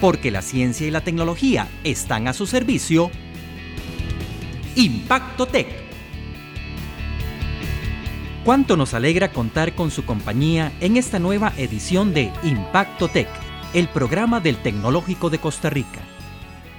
Porque 0.00 0.30
la 0.30 0.40
ciencia 0.40 0.86
y 0.86 0.90
la 0.90 1.02
tecnología 1.02 1.68
están 1.84 2.26
a 2.26 2.32
su 2.32 2.46
servicio. 2.46 3.10
Impacto 4.74 5.46
Tech. 5.46 5.68
Cuánto 8.44 8.78
nos 8.78 8.94
alegra 8.94 9.30
contar 9.32 9.74
con 9.74 9.90
su 9.90 10.06
compañía 10.06 10.72
en 10.80 10.96
esta 10.96 11.18
nueva 11.18 11.52
edición 11.58 12.14
de 12.14 12.32
Impacto 12.42 13.08
Tech, 13.08 13.28
el 13.74 13.88
programa 13.88 14.40
del 14.40 14.56
Tecnológico 14.56 15.28
de 15.28 15.38
Costa 15.38 15.68
Rica. 15.68 16.00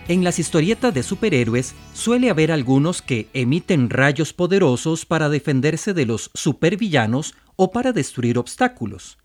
En 0.07 0.23
las 0.23 0.39
historietas 0.39 0.91
de 0.91 1.03
superhéroes 1.03 1.75
suele 1.93 2.31
haber 2.31 2.51
algunos 2.51 3.03
que 3.03 3.29
emiten 3.33 3.91
rayos 3.91 4.33
poderosos 4.33 5.05
para 5.05 5.29
defenderse 5.29 5.93
de 5.93 6.07
los 6.07 6.31
supervillanos 6.33 7.35
o 7.55 7.71
para 7.71 7.93
destruir 7.93 8.39
obstáculos. 8.39 9.19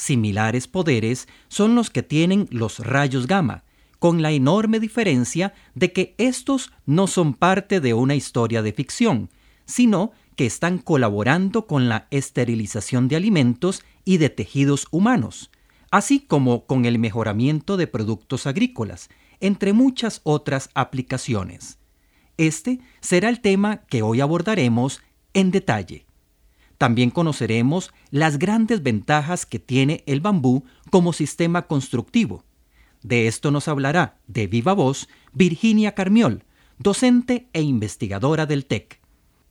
Similares 0.00 0.66
poderes 0.66 1.28
son 1.48 1.74
los 1.74 1.90
que 1.90 2.02
tienen 2.02 2.48
los 2.50 2.78
rayos 2.78 3.26
gamma, 3.26 3.64
con 3.98 4.22
la 4.22 4.32
enorme 4.32 4.80
diferencia 4.80 5.52
de 5.74 5.92
que 5.92 6.14
estos 6.16 6.72
no 6.86 7.06
son 7.06 7.34
parte 7.34 7.80
de 7.80 7.92
una 7.92 8.14
historia 8.14 8.62
de 8.62 8.72
ficción, 8.72 9.28
sino 9.66 10.12
que 10.36 10.46
están 10.46 10.78
colaborando 10.78 11.66
con 11.66 11.90
la 11.90 12.08
esterilización 12.10 13.08
de 13.08 13.16
alimentos 13.16 13.84
y 14.06 14.16
de 14.16 14.30
tejidos 14.30 14.88
humanos, 14.90 15.50
así 15.90 16.20
como 16.20 16.64
con 16.64 16.86
el 16.86 16.98
mejoramiento 16.98 17.76
de 17.76 17.86
productos 17.86 18.46
agrícolas, 18.46 19.10
entre 19.38 19.74
muchas 19.74 20.22
otras 20.24 20.70
aplicaciones. 20.72 21.78
Este 22.38 22.80
será 23.02 23.28
el 23.28 23.42
tema 23.42 23.82
que 23.82 24.00
hoy 24.00 24.22
abordaremos 24.22 25.02
en 25.34 25.50
detalle. 25.50 26.06
También 26.80 27.10
conoceremos 27.10 27.92
las 28.10 28.38
grandes 28.38 28.82
ventajas 28.82 29.44
que 29.44 29.58
tiene 29.58 30.02
el 30.06 30.22
bambú 30.22 30.64
como 30.88 31.12
sistema 31.12 31.66
constructivo. 31.66 32.42
De 33.02 33.26
esto 33.26 33.50
nos 33.50 33.68
hablará 33.68 34.16
de 34.28 34.46
viva 34.46 34.72
voz 34.72 35.06
Virginia 35.34 35.94
Carmiol, 35.94 36.42
docente 36.78 37.50
e 37.52 37.60
investigadora 37.60 38.46
del 38.46 38.64
TEC. 38.64 38.98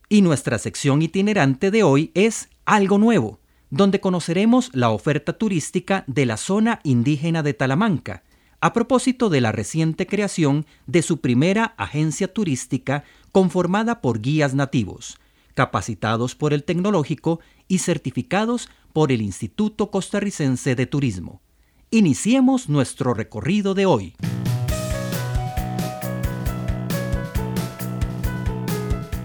Y 0.09 0.23
nuestra 0.23 0.57
sección 0.57 1.03
itinerante 1.03 1.69
de 1.69 1.83
hoy 1.83 2.09
es 2.15 2.49
Algo 2.65 2.97
Nuevo, 2.97 3.39
donde 3.69 3.99
conoceremos 3.99 4.71
la 4.73 4.89
oferta 4.89 5.33
turística 5.33 6.05
de 6.07 6.25
la 6.25 6.35
zona 6.35 6.79
indígena 6.83 7.43
de 7.43 7.53
Talamanca, 7.53 8.23
a 8.59 8.73
propósito 8.73 9.29
de 9.29 9.41
la 9.41 9.51
reciente 9.51 10.07
creación 10.07 10.65
de 10.87 11.03
su 11.03 11.21
primera 11.21 11.75
agencia 11.77 12.33
turística 12.33 13.03
conformada 13.31 14.01
por 14.01 14.19
guías 14.19 14.55
nativos, 14.55 15.19
capacitados 15.59 16.35
por 16.35 16.53
el 16.53 16.63
tecnológico 16.63 17.41
y 17.67 17.79
certificados 17.79 18.69
por 18.93 19.11
el 19.11 19.21
Instituto 19.21 19.91
Costarricense 19.91 20.73
de 20.73 20.85
Turismo. 20.85 21.41
Iniciemos 21.91 22.69
nuestro 22.69 23.13
recorrido 23.13 23.73
de 23.73 23.85
hoy. 23.85 24.15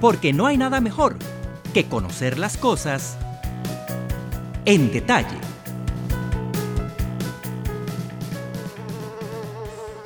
Porque 0.01 0.33
no 0.33 0.47
hay 0.47 0.59
nada 0.59 0.81
mejor 0.81 1.21
que 1.73 1.85
conocer 1.85 2.37
las 2.37 2.57
cosas 2.57 3.17
en 4.65 4.91
detalle. 4.91 5.39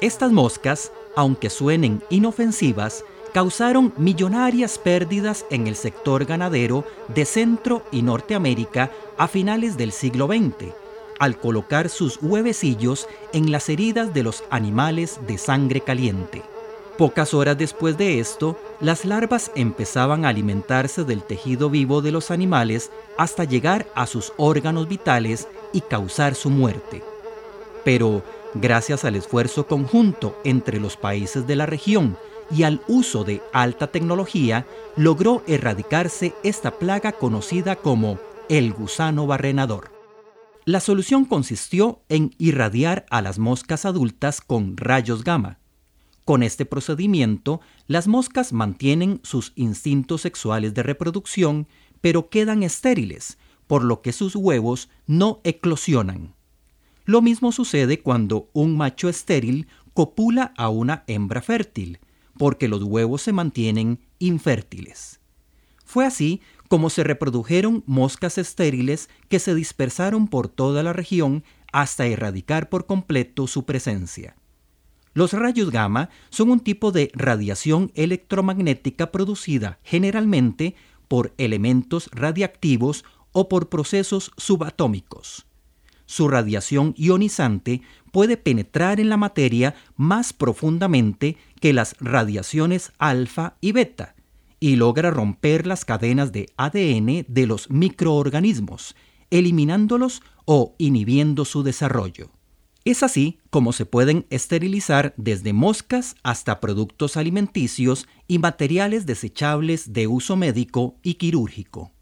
Estas 0.03 0.31
moscas, 0.31 0.93
aunque 1.17 1.49
suenen 1.49 2.03
inofensivas, 2.11 3.03
causaron 3.33 3.93
millonarias 3.97 4.79
pérdidas 4.79 5.45
en 5.51 5.67
el 5.67 5.77
sector 5.77 6.25
ganadero 6.25 6.85
de 7.09 7.25
Centro 7.25 7.83
y 7.91 8.03
Norteamérica 8.03 8.91
a 9.17 9.29
finales 9.29 9.77
del 9.77 9.93
siglo 9.93 10.27
XX, 10.27 10.73
al 11.19 11.39
colocar 11.39 11.89
sus 11.89 12.19
huevecillos 12.23 13.09
en 13.33 13.51
las 13.51 13.69
heridas 13.69 14.15
de 14.15 14.23
los 14.23 14.45
animales 14.51 15.21
de 15.27 15.39
sangre 15.39 15.81
caliente. 15.81 16.43
Pocas 16.97 17.33
horas 17.33 17.57
después 17.57 17.97
de 17.97 18.19
esto, 18.19 18.59
las 18.81 19.05
larvas 19.05 19.53
empezaban 19.55 20.25
a 20.25 20.31
alimentarse 20.31 21.05
del 21.05 21.23
tejido 21.23 21.71
vivo 21.71 22.03
de 22.03 22.11
los 22.11 22.33
animales 22.33 22.91
hasta 23.17 23.45
llegar 23.45 23.87
a 23.95 24.07
sus 24.07 24.33
órganos 24.37 24.89
vitales 24.89 25.47
y 25.73 25.81
causar 25.81 26.35
su 26.35 26.51
muerte. 26.51 27.05
Pero, 27.85 28.23
gracias 28.55 29.05
al 29.05 29.15
esfuerzo 29.15 29.67
conjunto 29.69 30.37
entre 30.43 30.81
los 30.81 30.97
países 30.97 31.47
de 31.47 31.55
la 31.55 31.67
región 31.67 32.17
y 32.51 32.63
al 32.63 32.81
uso 32.89 33.25
de 33.25 33.43
alta 33.53 33.89
tecnología, 33.89 34.67
logró 34.97 35.43
erradicarse 35.47 36.35
esta 36.43 36.79
plaga 36.79 37.13
conocida 37.13 37.77
como 37.77 38.19
el 38.49 38.73
gusano 38.73 39.27
barrenador. 39.27 39.93
La 40.65 40.81
solución 40.81 41.25
consistió 41.25 42.03
en 42.09 42.35
irradiar 42.39 43.07
a 43.11 43.23
las 43.23 43.39
moscas 43.39 43.85
adultas 43.85 44.41
con 44.41 44.77
rayos 44.77 45.25
gamma. 45.25 45.59
Con 46.25 46.43
este 46.43 46.67
procedimiento, 46.67 47.63
las 47.87 48.07
moscas 48.07 48.53
mantienen 48.53 49.21
sus 49.23 49.53
instintos 49.57 50.21
sexuales 50.21 50.75
de 50.75 50.83
reproducción, 50.83 51.69
pero 52.03 52.29
quedan 52.29 52.63
estériles, 52.63 53.39
por 53.67 53.83
lo 53.83 54.03
que 54.03 54.13
sus 54.13 54.37
huevos 54.37 54.91
no 55.07 55.41
eclosionan. 55.45 56.35
Lo 57.07 57.23
mismo 57.23 57.51
sucede 57.53 58.01
cuando 58.01 58.51
un 58.53 58.77
macho 58.77 59.09
estéril 59.09 59.69
copula 59.95 60.53
a 60.59 60.69
una 60.69 61.05
hembra 61.07 61.41
fértil, 61.41 61.99
porque 62.39 62.69
los 62.69 62.83
huevos 62.83 63.23
se 63.23 63.33
mantienen 63.33 64.01
infértiles. 64.19 65.21
Fue 65.85 66.07
así 66.07 66.41
como 66.69 66.91
se 66.91 67.03
reprodujeron 67.03 67.83
moscas 67.87 68.39
estériles 68.39 69.09
que 69.29 69.39
se 69.39 69.55
dispersaron 69.55 70.29
por 70.29 70.49
toda 70.49 70.83
la 70.83 70.93
región 70.93 71.45
hasta 71.73 72.07
erradicar 72.07 72.69
por 72.69 72.87
completo 72.87 73.47
su 73.47 73.65
presencia. 73.65 74.37
Los 75.15 75.33
rayos 75.33 75.71
gamma 75.71 76.11
son 76.31 76.51
un 76.51 76.61
tipo 76.61 76.93
de 76.93 77.11
radiación 77.15 77.91
electromagnética 77.95 79.11
producida 79.11 79.81
generalmente 79.83 80.77
por 81.09 81.35
elementos 81.39 82.09
radiactivos 82.13 83.05
o 83.33 83.49
por 83.49 83.69
procesos 83.69 84.31
subatómicos. 84.37 85.48
Su 86.09 86.27
radiación 86.27 86.95
ionizante 86.97 87.83
puede 88.13 88.39
penetrar 88.39 88.99
en 88.99 89.11
la 89.11 89.19
materia 89.19 89.75
más 89.95 90.33
profundamente 90.33 91.37
que 91.61 91.75
las 91.75 91.97
radiaciones 92.01 92.93
alfa 92.99 93.59
y 93.61 93.73
beta 93.73 94.15
y 94.59 94.77
logra 94.77 95.11
romper 95.11 95.67
las 95.67 95.85
cadenas 95.85 96.33
de 96.33 96.49
ADN 96.57 97.27
de 97.29 97.47
los 97.47 97.69
microorganismos, 97.69 98.97
eliminándolos 99.29 100.23
o 100.47 100.75
inhibiendo 100.79 101.45
su 101.45 101.63
desarrollo. 101.63 102.31
Es 102.87 103.03
así 103.03 103.39
como 103.51 103.75
se 103.75 103.85
pueden 103.85 104.25
esterilizar 104.31 105.13
desde 105.19 105.53
moscas 105.53 106.17
hasta 106.23 106.59
productos 106.59 107.19
alimenticios 107.19 108.09
y 108.27 108.39
materiales 108.39 109.05
desechables 109.05 109.93
de 109.93 110.07
uso 110.07 110.37
médico 110.37 110.97
y 111.03 111.15
quirúrgico. 111.15 111.93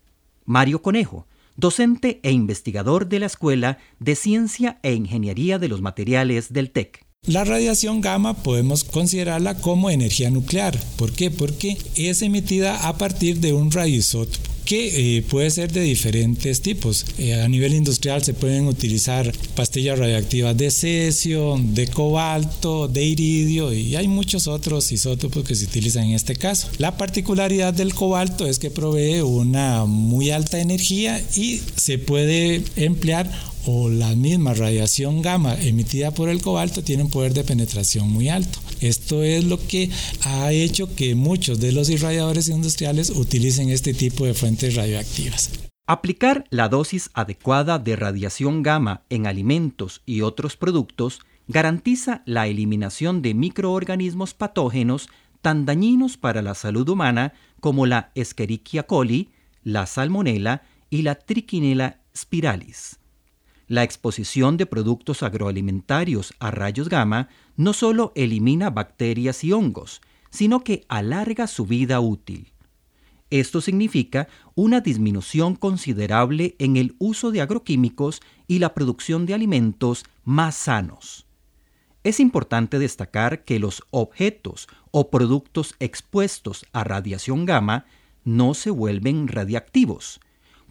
Mario 0.44 0.80
Conejo, 0.80 1.26
docente 1.56 2.20
e 2.22 2.32
investigador 2.32 3.08
de 3.08 3.20
la 3.20 3.26
Escuela 3.26 3.78
de 3.98 4.16
Ciencia 4.16 4.78
e 4.82 4.94
Ingeniería 4.94 5.58
de 5.58 5.68
los 5.68 5.80
Materiales 5.80 6.52
del 6.52 6.70
TEC. 6.70 7.04
La 7.26 7.44
radiación 7.44 8.00
gamma 8.00 8.34
podemos 8.34 8.84
considerarla 8.84 9.56
como 9.56 9.90
energía 9.90 10.30
nuclear. 10.30 10.78
¿Por 10.96 11.12
qué? 11.12 11.30
Porque 11.30 11.76
es 11.96 12.22
emitida 12.22 12.88
a 12.88 12.96
partir 12.98 13.40
de 13.40 13.52
un 13.52 13.72
radioisótopo 13.72 14.55
que 14.66 15.16
eh, 15.16 15.22
puede 15.22 15.50
ser 15.50 15.72
de 15.72 15.80
diferentes 15.80 16.60
tipos. 16.60 17.06
Eh, 17.18 17.40
a 17.40 17.48
nivel 17.48 17.72
industrial 17.72 18.22
se 18.22 18.34
pueden 18.34 18.66
utilizar 18.66 19.32
pastillas 19.54 19.98
radioactivas 19.98 20.56
de 20.56 20.70
cesio, 20.70 21.58
de 21.58 21.86
cobalto, 21.86 22.88
de 22.88 23.04
iridio 23.04 23.72
y 23.72 23.96
hay 23.96 24.08
muchos 24.08 24.48
otros 24.48 24.92
isótopos 24.92 25.44
que 25.44 25.54
se 25.54 25.64
utilizan 25.64 26.04
en 26.04 26.12
este 26.12 26.36
caso. 26.36 26.68
La 26.78 26.98
particularidad 26.98 27.72
del 27.72 27.94
cobalto 27.94 28.46
es 28.46 28.58
que 28.58 28.70
provee 28.70 29.20
una 29.20 29.86
muy 29.86 30.30
alta 30.30 30.58
energía 30.58 31.22
y 31.36 31.62
se 31.76 31.98
puede 31.98 32.62
emplear 32.76 33.30
o 33.66 33.90
la 33.90 34.14
misma 34.14 34.54
radiación 34.54 35.22
gamma 35.22 35.54
emitida 35.60 36.12
por 36.12 36.28
el 36.28 36.40
cobalto 36.40 36.82
tiene 36.82 37.02
un 37.02 37.10
poder 37.10 37.34
de 37.34 37.44
penetración 37.44 38.08
muy 38.08 38.28
alto. 38.28 38.60
Esto 38.80 39.22
es 39.22 39.44
lo 39.44 39.58
que 39.58 39.90
ha 40.22 40.52
hecho 40.52 40.94
que 40.94 41.14
muchos 41.14 41.60
de 41.60 41.72
los 41.72 41.90
irradiadores 41.90 42.48
industriales 42.48 43.10
utilicen 43.10 43.70
este 43.70 43.92
tipo 43.92 44.24
de 44.24 44.34
fuentes 44.34 44.76
radioactivas. 44.76 45.50
Aplicar 45.88 46.44
la 46.50 46.68
dosis 46.68 47.10
adecuada 47.14 47.78
de 47.78 47.96
radiación 47.96 48.62
gamma 48.62 49.02
en 49.10 49.26
alimentos 49.26 50.02
y 50.06 50.20
otros 50.20 50.56
productos 50.56 51.20
garantiza 51.48 52.22
la 52.24 52.46
eliminación 52.46 53.22
de 53.22 53.34
microorganismos 53.34 54.34
patógenos 54.34 55.08
tan 55.42 55.64
dañinos 55.64 56.16
para 56.16 56.42
la 56.42 56.54
salud 56.54 56.88
humana 56.88 57.34
como 57.60 57.86
la 57.86 58.10
Escherichia 58.14 58.84
coli, 58.84 59.30
la 59.62 59.86
Salmonella 59.86 60.62
y 60.90 61.02
la 61.02 61.16
Trichinella 61.16 62.00
spiralis. 62.16 62.98
La 63.68 63.82
exposición 63.82 64.56
de 64.56 64.66
productos 64.66 65.22
agroalimentarios 65.22 66.34
a 66.38 66.52
rayos 66.52 66.88
gamma 66.88 67.28
no 67.56 67.72
solo 67.72 68.12
elimina 68.14 68.70
bacterias 68.70 69.42
y 69.42 69.52
hongos, 69.52 70.02
sino 70.30 70.62
que 70.62 70.84
alarga 70.88 71.48
su 71.48 71.66
vida 71.66 71.98
útil. 71.98 72.52
Esto 73.30 73.60
significa 73.60 74.28
una 74.54 74.80
disminución 74.80 75.56
considerable 75.56 76.54
en 76.60 76.76
el 76.76 76.94
uso 76.98 77.32
de 77.32 77.40
agroquímicos 77.40 78.20
y 78.46 78.60
la 78.60 78.72
producción 78.72 79.26
de 79.26 79.34
alimentos 79.34 80.04
más 80.24 80.54
sanos. 80.54 81.26
Es 82.04 82.20
importante 82.20 82.78
destacar 82.78 83.42
que 83.44 83.58
los 83.58 83.82
objetos 83.90 84.68
o 84.92 85.10
productos 85.10 85.74
expuestos 85.80 86.64
a 86.72 86.84
radiación 86.84 87.46
gamma 87.46 87.86
no 88.24 88.54
se 88.54 88.70
vuelven 88.70 89.26
radiactivos, 89.26 90.20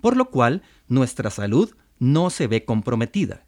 por 0.02 0.16
lo 0.16 0.30
cual 0.30 0.62
nuestra 0.88 1.30
salud 1.30 1.76
no 2.00 2.30
se 2.30 2.48
ve 2.48 2.66
comprometida. 2.66 3.46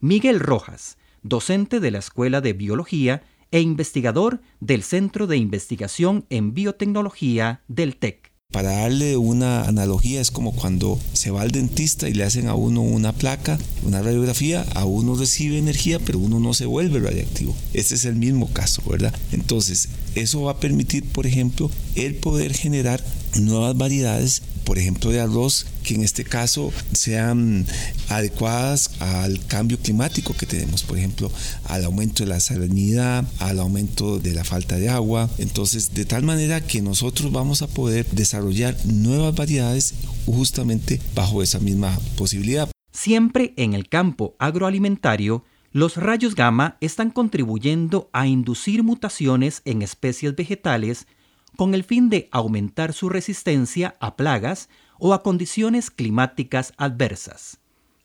Miguel 0.00 0.40
Rojas, 0.40 0.98
docente 1.22 1.80
de 1.80 1.90
la 1.90 1.98
Escuela 1.98 2.40
de 2.40 2.52
Biología 2.52 3.22
e 3.50 3.60
investigador 3.60 4.40
del 4.60 4.82
Centro 4.82 5.26
de 5.26 5.36
Investigación 5.36 6.26
en 6.30 6.54
Biotecnología 6.54 7.62
del 7.68 7.96
TEC. 7.96 8.32
Para 8.52 8.70
darle 8.70 9.16
una 9.16 9.64
analogía, 9.64 10.20
es 10.20 10.30
como 10.30 10.54
cuando 10.54 10.98
se 11.12 11.30
va 11.30 11.42
al 11.42 11.50
dentista 11.50 12.08
y 12.08 12.14
le 12.14 12.24
hacen 12.24 12.46
a 12.48 12.54
uno 12.54 12.80
una 12.80 13.12
placa, 13.12 13.58
una 13.82 14.00
radiografía, 14.00 14.64
a 14.74 14.84
uno 14.84 15.16
recibe 15.16 15.58
energía, 15.58 15.98
pero 15.98 16.20
uno 16.20 16.38
no 16.38 16.54
se 16.54 16.64
vuelve 16.64 17.00
radiactivo. 17.00 17.56
Este 17.74 17.96
es 17.96 18.04
el 18.04 18.14
mismo 18.14 18.52
caso, 18.52 18.82
¿verdad? 18.88 19.14
Entonces, 19.32 19.88
eso 20.14 20.42
va 20.42 20.52
a 20.52 20.60
permitir, 20.60 21.04
por 21.04 21.26
ejemplo, 21.26 21.70
el 21.96 22.14
poder 22.14 22.54
generar 22.54 23.04
nuevas 23.34 23.76
variedades 23.76 24.42
por 24.66 24.78
ejemplo, 24.78 25.10
de 25.10 25.20
arroz, 25.20 25.64
que 25.84 25.94
en 25.94 26.02
este 26.02 26.24
caso 26.24 26.72
sean 26.92 27.64
adecuadas 28.08 28.90
al 29.00 29.46
cambio 29.46 29.78
climático 29.78 30.34
que 30.34 30.44
tenemos, 30.44 30.82
por 30.82 30.98
ejemplo, 30.98 31.30
al 31.64 31.84
aumento 31.84 32.24
de 32.24 32.30
la 32.30 32.40
salinidad, 32.40 33.24
al 33.38 33.60
aumento 33.60 34.18
de 34.18 34.34
la 34.34 34.42
falta 34.42 34.76
de 34.76 34.88
agua. 34.88 35.30
Entonces, 35.38 35.94
de 35.94 36.04
tal 36.04 36.24
manera 36.24 36.60
que 36.60 36.82
nosotros 36.82 37.30
vamos 37.30 37.62
a 37.62 37.68
poder 37.68 38.06
desarrollar 38.10 38.76
nuevas 38.84 39.34
variedades 39.36 39.94
justamente 40.26 41.00
bajo 41.14 41.42
esa 41.42 41.60
misma 41.60 41.96
posibilidad. 42.16 42.68
Siempre 42.92 43.54
en 43.56 43.72
el 43.72 43.88
campo 43.88 44.34
agroalimentario, 44.40 45.44
los 45.70 45.96
rayos 45.96 46.34
gamma 46.34 46.76
están 46.80 47.10
contribuyendo 47.10 48.10
a 48.12 48.26
inducir 48.26 48.82
mutaciones 48.82 49.62
en 49.64 49.82
especies 49.82 50.34
vegetales 50.34 51.06
con 51.56 51.74
el 51.74 51.84
fin 51.84 52.08
de 52.08 52.28
aumentar 52.30 52.92
su 52.92 53.08
resistencia 53.08 53.96
a 54.00 54.16
plagas 54.16 54.68
o 54.98 55.14
a 55.14 55.22
condiciones 55.22 55.90
climáticas 55.90 56.72
adversas. 56.76 57.58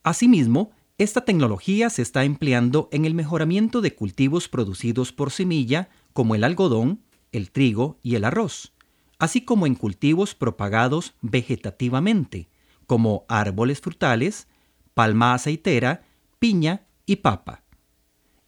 Asimismo, 0.04 0.72
esta 0.98 1.26
tecnología 1.26 1.90
se 1.90 2.02
está 2.02 2.24
empleando 2.24 2.90
en 2.92 3.06
el 3.06 3.14
mejoramiento 3.14 3.82
de 3.82 3.96
cultivos 3.96 4.48
producidos 4.48 5.12
por 5.12 5.32
semilla, 5.32 5.90
como 6.14 6.36
el 6.36 6.44
algodón, 6.44 7.02
el 7.32 7.52
trigo 7.52 8.00
y 8.04 8.16
el 8.16 8.24
arroz, 8.24 8.74
así 9.20 9.42
como 9.42 9.68
en 9.68 9.76
cultivos 9.76 10.36
propagados 10.36 11.14
vegetativamente, 11.22 12.50
como 12.88 13.26
árboles 13.28 13.80
frutales, 13.80 14.48
palma 14.94 15.34
aceitera, 15.34 16.04
piña 16.40 16.88
y 17.06 17.18
papa. 17.18 17.64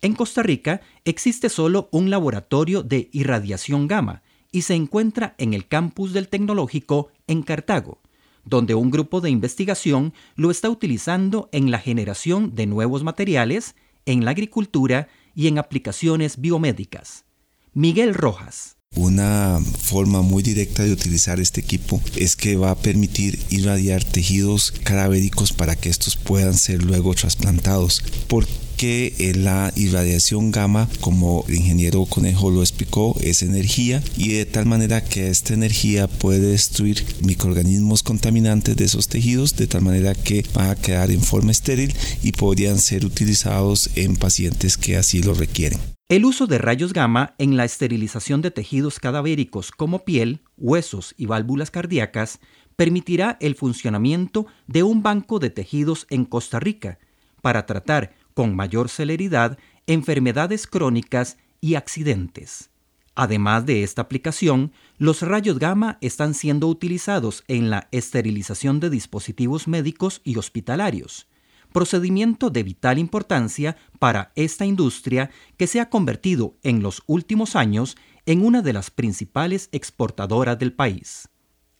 En 0.02 0.14
Costa 0.16 0.44
Rica 0.44 0.82
existe 1.06 1.48
solo 1.48 1.88
un 1.92 2.10
laboratorio 2.10 2.84
de 2.84 3.10
irradiación 3.14 3.88
gamma, 3.88 4.23
y 4.54 4.62
se 4.62 4.76
encuentra 4.76 5.36
en 5.38 5.54
el 5.54 5.68
campus 5.68 6.14
del 6.14 6.30
Tecnológico 6.30 7.10
en 7.28 7.42
Cartago, 7.42 8.00
donde 8.46 8.76
un 8.76 8.92
grupo 8.92 9.20
de 9.20 9.30
investigación 9.30 10.14
lo 10.36 10.52
está 10.52 10.70
utilizando 10.70 11.50
en 11.52 11.72
la 11.72 11.80
generación 11.80 12.56
de 12.56 12.68
nuevos 12.68 13.04
materiales, 13.04 13.76
en 14.06 14.24
la 14.24 14.32
agricultura 14.32 15.10
y 15.36 15.48
en 15.48 15.58
aplicaciones 15.58 16.40
biomédicas. 16.40 17.26
Miguel 17.74 18.14
Rojas. 18.14 18.78
Una 18.96 19.60
forma 19.60 20.22
muy 20.22 20.44
directa 20.44 20.84
de 20.84 20.94
utilizar 20.94 21.40
este 21.40 21.62
equipo 21.62 22.00
es 22.16 22.36
que 22.36 22.56
va 22.56 22.70
a 22.70 22.76
permitir 22.76 23.40
irradiar 23.50 24.04
tejidos 24.04 24.72
cadavéricos 24.72 25.52
para 25.52 25.76
que 25.76 25.90
estos 25.90 26.16
puedan 26.16 26.54
ser 26.54 26.84
luego 26.84 27.16
trasplantados. 27.16 28.04
¿Por 28.28 28.46
que 28.84 29.16
eh, 29.18 29.34
la 29.34 29.72
irradiación 29.78 30.52
gamma, 30.52 30.90
como 31.00 31.46
el 31.48 31.56
ingeniero 31.56 32.04
Conejo 32.04 32.52
lo 32.52 32.60
explicó, 32.60 33.16
es 33.22 33.42
energía 33.42 34.04
y 34.18 34.34
de 34.34 34.46
tal 34.46 34.66
manera 34.66 35.02
que 35.02 35.30
esta 35.30 35.54
energía 35.54 36.10
puede 36.10 36.42
destruir 36.52 37.02
microorganismos 37.22 38.04
contaminantes 38.04 38.76
de 38.76 38.84
esos 38.84 39.08
tejidos 39.08 39.56
de 39.56 39.68
tal 39.68 39.84
manera 39.84 40.14
que 40.14 40.46
van 40.54 40.70
a 40.70 40.76
quedar 40.76 41.12
en 41.12 41.22
forma 41.22 41.54
estéril 41.54 41.96
y 42.24 42.34
podrían 42.34 42.78
ser 42.78 43.06
utilizados 43.06 43.90
en 43.96 44.18
pacientes 44.18 44.76
que 44.76 44.98
así 44.98 45.24
lo 45.24 45.34
requieren. 45.34 45.80
El 46.10 46.26
uso 46.26 46.46
de 46.46 46.58
rayos 46.58 46.92
gamma 46.92 47.36
en 47.38 47.56
la 47.56 47.64
esterilización 47.64 48.42
de 48.42 48.52
tejidos 48.52 49.00
cadavéricos 49.00 49.72
como 49.72 50.04
piel, 50.04 50.42
huesos 50.58 51.16
y 51.18 51.26
válvulas 51.26 51.72
cardíacas 51.72 52.42
permitirá 52.76 53.38
el 53.40 53.56
funcionamiento 53.56 54.46
de 54.68 54.84
un 54.84 55.04
banco 55.04 55.40
de 55.40 55.52
tejidos 55.52 56.06
en 56.10 56.26
Costa 56.26 56.60
Rica 56.60 57.00
para 57.42 57.66
tratar 57.66 58.14
con 58.34 58.56
mayor 58.56 58.90
celeridad 58.90 59.58
enfermedades 59.88 60.68
crónicas 60.68 61.38
y 61.62 61.76
accidentes. 61.76 62.70
Además 63.16 63.66
de 63.66 63.84
esta 63.84 64.02
aplicación, 64.02 64.72
los 64.98 65.22
rayos 65.22 65.60
gamma 65.60 65.98
están 66.02 66.34
siendo 66.34 66.68
utilizados 66.68 67.44
en 67.48 67.70
la 67.70 67.88
esterilización 67.92 68.80
de 68.80 68.90
dispositivos 68.90 69.68
médicos 69.68 70.22
y 70.24 70.38
hospitalarios, 70.38 71.28
procedimiento 71.72 72.50
de 72.50 72.64
vital 72.64 72.98
importancia 72.98 73.78
para 74.00 74.32
esta 74.36 74.66
industria 74.66 75.30
que 75.58 75.68
se 75.68 75.80
ha 75.80 75.90
convertido 75.90 76.56
en 76.64 76.82
los 76.82 77.04
últimos 77.06 77.56
años 77.56 77.98
en 78.26 78.44
una 78.44 78.62
de 78.62 78.74
las 78.74 78.90
principales 78.90 79.70
exportadoras 79.72 80.58
del 80.58 80.74
país. 80.74 81.30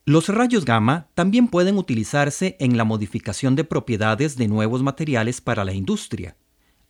Los 0.04 0.28
rayos 0.28 0.64
gamma 0.64 1.08
también 1.14 1.48
pueden 1.48 1.78
utilizarse 1.78 2.56
en 2.60 2.76
la 2.76 2.84
modificación 2.84 3.56
de 3.56 3.64
propiedades 3.64 4.36
de 4.36 4.48
nuevos 4.48 4.82
materiales 4.82 5.40
para 5.40 5.64
la 5.64 5.72
industria, 5.72 6.36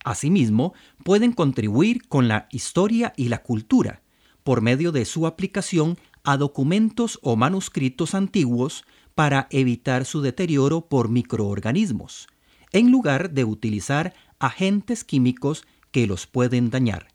Asimismo, 0.05 0.75
pueden 1.03 1.33
contribuir 1.33 2.07
con 2.07 2.27
la 2.27 2.47
historia 2.51 3.13
y 3.17 3.27
la 3.29 3.41
cultura 3.41 4.03
por 4.43 4.61
medio 4.61 4.91
de 4.91 5.03
su 5.03 5.25
aplicación 5.25 5.97
a 6.23 6.37
documentos 6.37 7.19
o 7.23 7.35
manuscritos 7.35 8.13
antiguos 8.13 8.85
para 9.15 9.47
evitar 9.49 10.05
su 10.05 10.21
deterioro 10.21 10.81
por 10.81 11.09
microorganismos, 11.09 12.27
en 12.71 12.91
lugar 12.91 13.31
de 13.31 13.45
utilizar 13.45 14.13
agentes 14.37 15.03
químicos 15.03 15.65
que 15.89 16.05
los 16.05 16.27
pueden 16.27 16.69
dañar. 16.69 17.07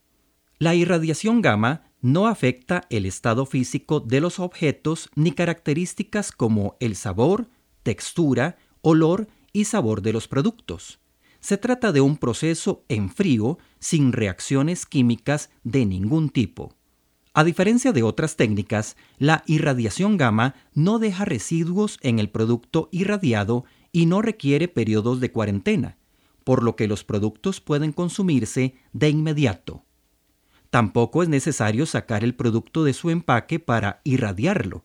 La 0.58 0.74
irradiación 0.74 1.42
gamma 1.42 1.82
no 2.00 2.26
afecta 2.26 2.86
el 2.90 3.06
estado 3.06 3.46
físico 3.46 4.00
de 4.00 4.20
los 4.20 4.40
objetos 4.40 5.10
ni 5.14 5.30
características 5.30 6.32
como 6.32 6.76
el 6.80 6.96
sabor, 6.96 7.48
textura, 7.84 8.58
olor 8.82 9.28
y 9.52 9.66
sabor 9.66 10.02
de 10.02 10.12
los 10.12 10.26
productos. 10.26 10.98
Se 11.40 11.56
trata 11.56 11.90
de 11.92 12.00
un 12.00 12.16
proceso 12.16 12.84
en 12.88 13.10
frío 13.10 13.58
sin 13.78 14.12
reacciones 14.12 14.86
químicas 14.86 15.50
de 15.64 15.86
ningún 15.86 16.28
tipo. 16.28 16.74
A 17.32 17.44
diferencia 17.44 17.92
de 17.92 18.02
otras 18.02 18.36
técnicas, 18.36 18.96
la 19.18 19.42
irradiación 19.46 20.16
gamma 20.16 20.54
no 20.74 20.98
deja 20.98 21.24
residuos 21.24 21.98
en 22.02 22.18
el 22.18 22.28
producto 22.28 22.88
irradiado 22.92 23.64
y 23.92 24.06
no 24.06 24.20
requiere 24.20 24.68
periodos 24.68 25.20
de 25.20 25.32
cuarentena, 25.32 25.96
por 26.44 26.62
lo 26.62 26.76
que 26.76 26.88
los 26.88 27.04
productos 27.04 27.60
pueden 27.60 27.92
consumirse 27.92 28.74
de 28.92 29.08
inmediato. 29.08 29.84
Tampoco 30.70 31.22
es 31.22 31.28
necesario 31.28 31.86
sacar 31.86 32.22
el 32.22 32.34
producto 32.34 32.84
de 32.84 32.92
su 32.92 33.10
empaque 33.10 33.58
para 33.58 34.00
irradiarlo. 34.04 34.84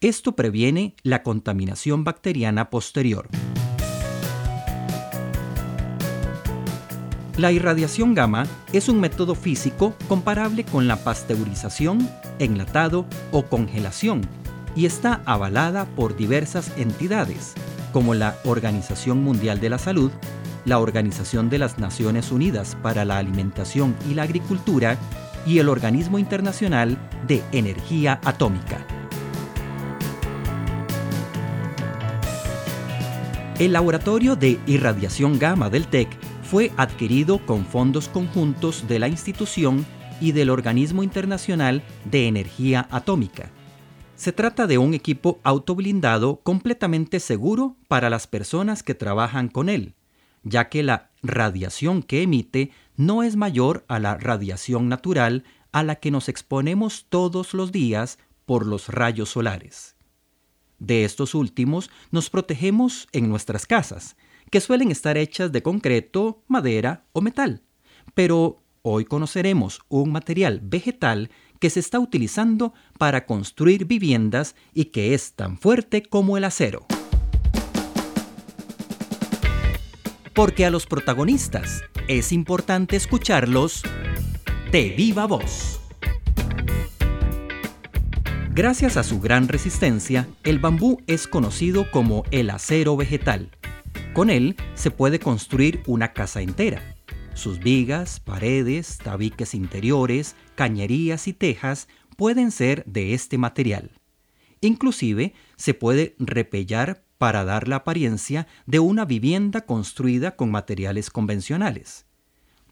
Esto 0.00 0.34
previene 0.34 0.96
la 1.02 1.22
contaminación 1.22 2.04
bacteriana 2.04 2.70
posterior. 2.70 3.28
La 7.38 7.50
irradiación 7.50 8.14
gamma 8.14 8.46
es 8.74 8.90
un 8.90 9.00
método 9.00 9.34
físico 9.34 9.94
comparable 10.06 10.64
con 10.64 10.86
la 10.86 10.96
pasteurización, 10.96 12.06
enlatado 12.38 13.06
o 13.30 13.44
congelación 13.44 14.20
y 14.76 14.84
está 14.84 15.22
avalada 15.24 15.86
por 15.86 16.14
diversas 16.14 16.72
entidades 16.76 17.54
como 17.90 18.14
la 18.14 18.36
Organización 18.44 19.22
Mundial 19.22 19.60
de 19.60 19.70
la 19.70 19.78
Salud, 19.78 20.10
la 20.66 20.78
Organización 20.78 21.48
de 21.48 21.58
las 21.58 21.78
Naciones 21.78 22.32
Unidas 22.32 22.76
para 22.82 23.04
la 23.06 23.18
Alimentación 23.18 23.94
y 24.10 24.14
la 24.14 24.24
Agricultura 24.24 24.98
y 25.46 25.58
el 25.58 25.68
Organismo 25.70 26.18
Internacional 26.18 26.98
de 27.26 27.42
Energía 27.52 28.20
Atómica. 28.24 28.86
El 33.58 33.72
Laboratorio 33.72 34.36
de 34.36 34.58
Irradiación 34.66 35.38
Gamma 35.38 35.70
del 35.70 35.86
TEC 35.86 36.08
fue 36.52 36.70
adquirido 36.76 37.38
con 37.46 37.64
fondos 37.64 38.10
conjuntos 38.10 38.86
de 38.86 38.98
la 38.98 39.08
institución 39.08 39.86
y 40.20 40.32
del 40.32 40.50
Organismo 40.50 41.02
Internacional 41.02 41.82
de 42.04 42.28
Energía 42.28 42.86
Atómica. 42.90 43.50
Se 44.16 44.32
trata 44.32 44.66
de 44.66 44.76
un 44.76 44.92
equipo 44.92 45.40
autoblindado 45.44 46.40
completamente 46.42 47.20
seguro 47.20 47.78
para 47.88 48.10
las 48.10 48.26
personas 48.26 48.82
que 48.82 48.94
trabajan 48.94 49.48
con 49.48 49.70
él, 49.70 49.94
ya 50.42 50.68
que 50.68 50.82
la 50.82 51.10
radiación 51.22 52.02
que 52.02 52.20
emite 52.20 52.70
no 52.96 53.22
es 53.22 53.34
mayor 53.34 53.86
a 53.88 53.98
la 53.98 54.18
radiación 54.18 54.90
natural 54.90 55.44
a 55.72 55.82
la 55.82 55.94
que 55.94 56.10
nos 56.10 56.28
exponemos 56.28 57.06
todos 57.08 57.54
los 57.54 57.72
días 57.72 58.18
por 58.44 58.66
los 58.66 58.88
rayos 58.90 59.30
solares. 59.30 59.96
De 60.78 61.06
estos 61.06 61.34
últimos 61.34 61.88
nos 62.10 62.28
protegemos 62.28 63.08
en 63.12 63.30
nuestras 63.30 63.64
casas, 63.64 64.16
que 64.52 64.60
suelen 64.60 64.92
estar 64.92 65.16
hechas 65.16 65.50
de 65.50 65.64
concreto, 65.64 66.44
madera 66.46 67.06
o 67.12 67.20
metal. 67.20 67.62
Pero 68.14 68.62
Hoy 68.84 69.04
conoceremos 69.04 69.80
un 69.88 70.10
material 70.10 70.58
vegetal 70.60 71.30
que 71.60 71.70
se 71.70 71.78
está 71.78 72.00
utilizando 72.00 72.74
para 72.98 73.26
construir 73.26 73.84
viviendas 73.84 74.56
y 74.74 74.86
que 74.86 75.14
es 75.14 75.34
tan 75.34 75.56
fuerte 75.56 76.02
como 76.02 76.36
el 76.36 76.42
acero. 76.42 76.84
Porque 80.34 80.66
a 80.66 80.70
los 80.70 80.86
protagonistas 80.86 81.84
es 82.08 82.32
importante 82.32 82.96
escucharlos 82.96 83.82
de 84.72 84.90
viva 84.90 85.28
voz. 85.28 85.80
Gracias 88.52 88.96
a 88.96 89.04
su 89.04 89.20
gran 89.20 89.46
resistencia, 89.46 90.28
el 90.42 90.58
bambú 90.58 91.00
es 91.06 91.28
conocido 91.28 91.88
como 91.92 92.24
el 92.32 92.50
acero 92.50 92.96
vegetal. 92.96 93.52
Con 94.12 94.28
él 94.28 94.56
se 94.74 94.90
puede 94.90 95.18
construir 95.18 95.82
una 95.86 96.12
casa 96.12 96.42
entera. 96.42 96.96
Sus 97.34 97.58
vigas, 97.58 98.20
paredes, 98.20 98.98
tabiques 98.98 99.54
interiores, 99.54 100.36
cañerías 100.54 101.28
y 101.28 101.32
tejas 101.32 101.88
pueden 102.18 102.50
ser 102.50 102.84
de 102.84 103.14
este 103.14 103.38
material. 103.38 103.90
Inclusive 104.60 105.32
se 105.56 105.72
puede 105.72 106.14
repellar 106.18 107.04
para 107.16 107.44
dar 107.44 107.68
la 107.68 107.76
apariencia 107.76 108.46
de 108.66 108.80
una 108.80 109.06
vivienda 109.06 109.62
construida 109.62 110.36
con 110.36 110.50
materiales 110.50 111.08
convencionales. 111.08 112.04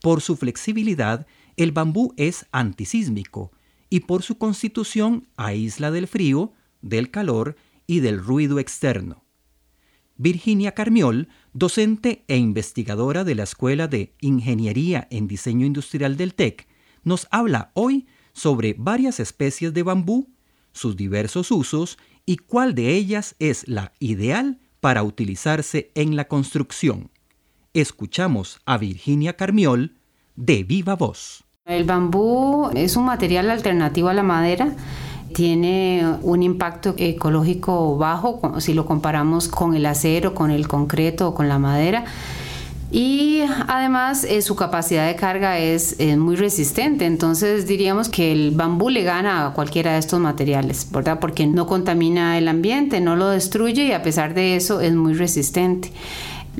Por 0.03 0.21
su 0.21 0.37
flexibilidad, 0.37 1.27
el 1.57 1.73
bambú 1.73 2.13
es 2.19 2.47
antisísmico 2.53 3.51
y 3.89 4.01
por 4.01 4.23
su 4.23 4.37
constitución 4.37 5.27
aísla 5.37 5.91
del 5.91 6.07
frío, 6.07 6.53
del 6.83 7.11
calor 7.11 7.57
y 7.87 8.01
del 8.01 8.23
ruido 8.23 8.59
externo. 8.59 9.25
Virginia 10.23 10.73
Carmiol, 10.73 11.29
docente 11.55 12.27
e 12.29 12.37
investigadora 12.37 13.25
de 13.25 13.35
la 13.35 13.45
Escuela 13.45 13.89
de 13.89 14.13
Ingeniería 14.21 15.09
en 15.11 15.27
Diseño 15.27 15.65
Industrial 15.65 16.19
del 16.19 16.35
TEC, 16.35 16.69
nos 17.05 17.27
habla 17.31 17.71
hoy 17.73 18.07
sobre 18.35 18.75
varias 18.77 19.19
especies 19.19 19.73
de 19.73 19.83
bambú, 19.83 20.29
sus 20.73 20.95
diversos 20.95 21.51
usos 21.51 21.97
y 22.27 22.37
cuál 22.37 22.75
de 22.75 22.95
ellas 22.97 23.35
es 23.39 23.67
la 23.67 23.95
ideal 23.99 24.59
para 24.81 25.05
utilizarse 25.05 25.91
en 25.95 26.17
la 26.17 26.29
construcción. 26.29 27.11
Escuchamos 27.73 28.61
a 28.67 28.77
Virginia 28.77 29.39
Carmiol 29.39 29.97
de 30.37 30.65
viva 30.65 30.97
voz. 30.97 31.45
El 31.65 31.85
bambú 31.85 32.69
es 32.75 32.97
un 32.97 33.07
material 33.07 33.51
alternativo 33.51 34.11
a 34.11 34.15
la 34.15 34.23
madera. 34.23 34.77
Tiene 35.33 36.17
un 36.23 36.43
impacto 36.43 36.95
ecológico 36.97 37.97
bajo 37.97 38.41
si 38.61 38.75
lo 38.75 38.87
comparamos 38.87 39.49
con 39.49 39.75
el 39.75 39.87
acero, 39.87 40.35
con 40.35 40.51
el 40.51 40.69
concreto 40.69 41.29
o 41.29 41.35
con 41.35 41.49
la 41.49 41.59
madera. 41.59 42.05
Y 42.93 43.43
además 43.69 44.25
eh, 44.25 44.43
su 44.43 44.57
capacidad 44.57 45.07
de 45.07 45.15
carga 45.15 45.59
es, 45.59 45.97
muy 46.19 46.35
resistente, 46.35 47.07
entonces 47.07 47.67
diríamos 47.69 48.09
que 48.09 48.33
el 48.33 48.51
bambú 48.51 48.91
le 48.91 49.05
gana 49.05 49.47
a 49.47 49.53
cualquiera 49.53 49.93
de 49.93 49.99
estos 49.99 50.19
materiales, 50.19 50.89
¿verdad? 50.91 51.21
Porque 51.21 51.47
no 51.47 51.67
contamina 51.67 52.37
el 52.37 52.49
ambiente, 52.49 53.01
no 53.01 53.15
lo 53.15 53.29
destruye 53.29 53.85
y 53.85 53.93
a 53.93 54.03
pesar 54.03 54.35
de 54.35 54.57
eso 54.57 54.81
es 54.81 54.93
muy 54.93 55.15
resistente. 55.15 55.93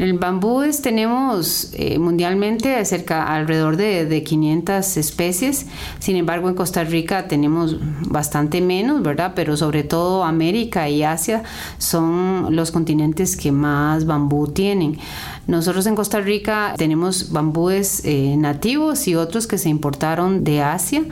El 0.01 0.15
bambú 0.15 0.63
es, 0.63 0.81
tenemos 0.81 1.73
eh, 1.75 1.99
mundialmente 1.99 2.83
cerca 2.87 3.35
alrededor 3.35 3.77
de, 3.77 4.07
de, 4.07 4.23
500 4.23 4.97
especies, 4.97 5.67
sin 5.99 6.17
embargo 6.17 6.49
en 6.49 6.55
Costa 6.55 6.85
Rica 6.85 7.29
tenemos 7.29 7.77
bastante 8.09 8.63
menos, 8.63 9.03
¿verdad? 9.03 9.33
Pero 9.37 9.59
sobre 9.59 9.83
todo 9.83 10.25
América 10.25 10.89
y 10.89 11.03
Asia 11.03 11.43
son 11.77 12.57
los 12.57 12.71
continentes 12.71 13.37
que 13.37 13.53
más 13.53 14.07
bambú 14.07 14.49
tienen. 14.49 14.97
Nosotros 15.47 15.85
en 15.85 15.97
Costa 15.97 16.19
Rica 16.23 16.73
tenemos 16.79 17.31
bambúes 17.31 18.01
eh, 18.07 18.37
nativos 18.39 19.07
y 19.07 19.17
otros 19.17 19.47
que 19.47 19.59
se 19.59 19.69
importaron 19.69 20.45
de 20.45 20.63
Asia. 20.63 21.05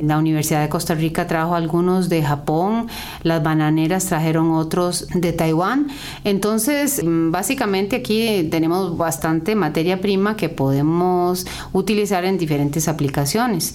La 0.00 0.18
Universidad 0.18 0.62
de 0.62 0.68
Costa 0.68 0.94
Rica 0.94 1.26
trajo 1.26 1.54
algunos 1.54 2.08
de 2.08 2.22
Japón, 2.22 2.88
las 3.22 3.42
bananeras 3.42 4.06
trajeron 4.06 4.52
otros 4.52 5.06
de 5.14 5.32
Taiwán. 5.32 5.88
Entonces, 6.24 7.02
mm, 7.02 7.30
básicamente 7.30 7.96
aquí 7.96 8.48
tenemos 8.50 8.96
bastante 8.96 9.54
materia 9.54 10.00
prima 10.00 10.36
que 10.36 10.48
podemos 10.48 11.46
utilizar 11.72 12.24
en 12.24 12.38
diferentes 12.38 12.88
aplicaciones 12.88 13.74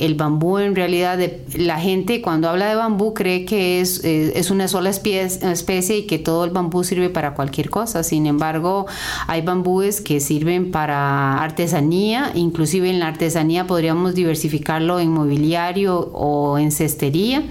el 0.00 0.14
bambú 0.14 0.58
en 0.58 0.74
realidad, 0.74 1.18
la 1.54 1.78
gente 1.78 2.22
cuando 2.22 2.48
habla 2.48 2.68
de 2.68 2.74
bambú 2.74 3.14
cree 3.14 3.44
que 3.44 3.80
es, 3.80 4.02
eh, 4.02 4.32
es 4.34 4.50
una 4.50 4.66
sola 4.66 4.90
especie, 4.90 5.98
y 5.98 6.06
que 6.06 6.18
todo 6.18 6.44
el 6.44 6.50
bambú 6.50 6.82
sirve 6.84 7.10
para 7.10 7.34
cualquier 7.34 7.68
cosa. 7.70 8.02
Sin 8.02 8.26
embargo, 8.26 8.86
hay 9.26 9.42
bambúes 9.42 10.00
que 10.00 10.20
sirven 10.20 10.70
para 10.70 11.42
artesanía, 11.42 12.32
inclusive 12.34 12.90
en 12.90 12.98
la 12.98 13.08
artesanía 13.08 13.66
podríamos 13.66 14.14
diversificarlo 14.14 15.00
en 15.00 15.10
mobiliario 15.10 15.98
o 15.98 16.58
en 16.58 16.72
cestería. 16.72 17.42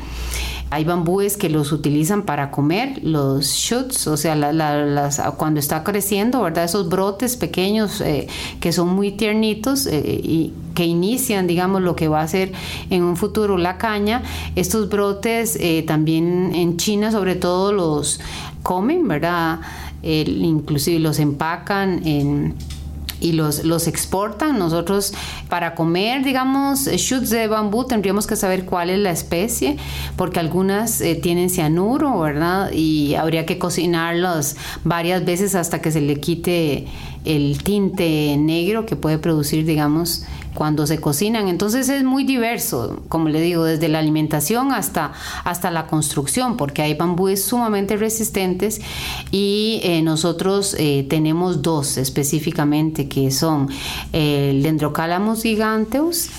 Hay 0.72 0.84
bambúes 0.84 1.36
que 1.36 1.50
los 1.50 1.72
utilizan 1.72 2.24
para 2.24 2.52
comer, 2.52 3.00
los 3.04 3.48
shoots, 3.48 4.06
o 4.06 4.18
sea, 4.18 4.36
cuando 5.36 5.60
está 5.60 5.84
creciendo, 5.84 6.44
¿verdad? 6.44 6.66
Esos 6.66 6.90
brotes 6.90 7.38
pequeños 7.38 8.02
eh, 8.02 8.28
que 8.60 8.72
son 8.72 8.90
muy 8.90 9.12
tiernitos 9.12 9.88
eh, 9.88 10.22
y 10.24 10.54
que 10.76 10.86
inician, 10.86 11.48
digamos, 11.48 11.82
lo 11.82 11.96
que 11.96 12.08
va 12.08 12.22
a 12.22 12.28
ser 12.28 12.52
en 12.92 13.02
un 13.02 13.18
futuro 13.18 13.58
la 13.58 13.80
caña. 13.80 14.22
Estos 14.56 14.90
brotes 14.90 15.58
eh, 15.60 15.84
también 15.88 16.54
en 16.54 16.78
China, 16.78 17.12
sobre 17.12 17.36
todo, 17.36 17.72
los 17.74 18.20
comen, 18.62 19.08
¿verdad? 19.08 19.60
inclusive 20.02 20.98
los 20.98 21.20
empacan 21.20 22.08
en 22.08 22.56
y 23.20 23.34
los, 23.34 23.64
los 23.64 23.88
exportan. 23.88 24.58
Nosotros 24.60 25.14
para 25.50 25.76
comer, 25.76 26.24
digamos, 26.24 26.86
shoots 26.86 27.30
de 27.30 27.48
bambú 27.48 27.86
tendríamos 27.86 28.28
que 28.28 28.36
saber 28.36 28.66
cuál 28.66 28.90
es 28.90 29.00
la 29.00 29.12
especie, 29.12 29.78
porque 30.16 30.40
algunas 30.40 31.02
eh, 31.02 31.16
tienen 31.16 31.50
cianuro, 31.50 32.20
¿verdad? 32.20 32.72
Y 32.72 33.16
habría 33.16 33.46
que 33.46 33.58
cocinarlos 33.58 34.56
varias 34.84 35.26
veces 35.26 35.56
hasta 35.56 35.82
que 35.82 35.92
se 35.92 36.02
le 36.02 36.20
quite 36.20 36.88
el 37.26 37.62
tinte 37.64 38.36
negro 38.38 38.86
que 38.86 38.96
puede 38.96 39.18
producir, 39.18 39.66
digamos, 39.66 40.24
cuando 40.54 40.88
se 40.88 41.00
cocinan. 41.00 41.48
Entonces 41.48 41.90
es 41.90 42.04
muy 42.04 42.24
diverso, 42.24 43.02
como 43.10 43.30
le 43.30 43.42
digo, 43.42 43.64
desde 43.64 43.88
la 43.88 44.00
alimentación 44.00 44.72
hasta, 44.72 45.14
hasta 45.44 45.72
la 45.72 45.88
construcción, 45.88 46.58
porque 46.58 46.82
hay 46.82 46.94
bambúes 46.94 47.44
sumamente 47.44 47.98
resistentes 47.98 48.82
y 49.32 49.80
eh, 49.84 50.02
nosotros 50.02 50.76
eh, 50.78 51.06
tenemos 51.10 51.62
dos 51.62 51.98
específicamente 51.98 53.08
que 53.08 53.32
son 53.32 53.70
el 54.14 54.64
Dendrocalamus 54.64 55.44
giganteus 55.44 56.30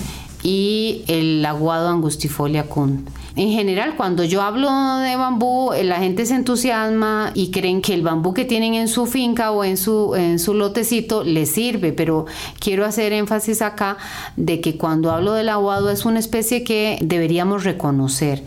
y 0.43 1.03
el 1.07 1.45
aguado 1.45 1.89
angustifolia 1.89 2.63
cunt. 2.63 3.07
En 3.35 3.49
general, 3.49 3.95
cuando 3.95 4.25
yo 4.25 4.41
hablo 4.41 4.69
de 4.97 5.15
bambú, 5.15 5.71
eh, 5.71 5.85
la 5.85 5.99
gente 5.99 6.25
se 6.25 6.35
entusiasma 6.35 7.31
y 7.33 7.49
creen 7.49 7.81
que 7.81 7.93
el 7.93 8.01
bambú 8.01 8.33
que 8.33 8.43
tienen 8.43 8.73
en 8.73 8.89
su 8.89 9.05
finca 9.05 9.51
o 9.51 9.63
en 9.63 9.77
su, 9.77 10.15
en 10.15 10.37
su 10.37 10.53
lotecito 10.53 11.23
les 11.23 11.49
sirve, 11.49 11.93
pero 11.93 12.25
quiero 12.59 12.85
hacer 12.85 13.13
énfasis 13.13 13.61
acá 13.61 13.97
de 14.35 14.59
que 14.59 14.77
cuando 14.77 15.11
hablo 15.11 15.33
del 15.33 15.47
aguado 15.47 15.89
es 15.89 16.03
una 16.03 16.19
especie 16.19 16.63
que 16.63 16.99
deberíamos 17.01 17.63
reconocer. 17.63 18.43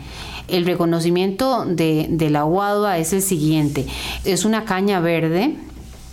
El 0.48 0.66
reconocimiento 0.66 1.64
de, 1.64 2.06
del 2.10 2.36
aguado 2.36 2.90
es 2.92 3.14
el 3.14 3.22
siguiente. 3.22 3.86
Es 4.26 4.44
una 4.44 4.66
caña 4.66 5.00
verde 5.00 5.56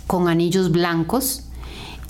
con 0.06 0.28
anillos 0.28 0.72
blancos 0.72 1.44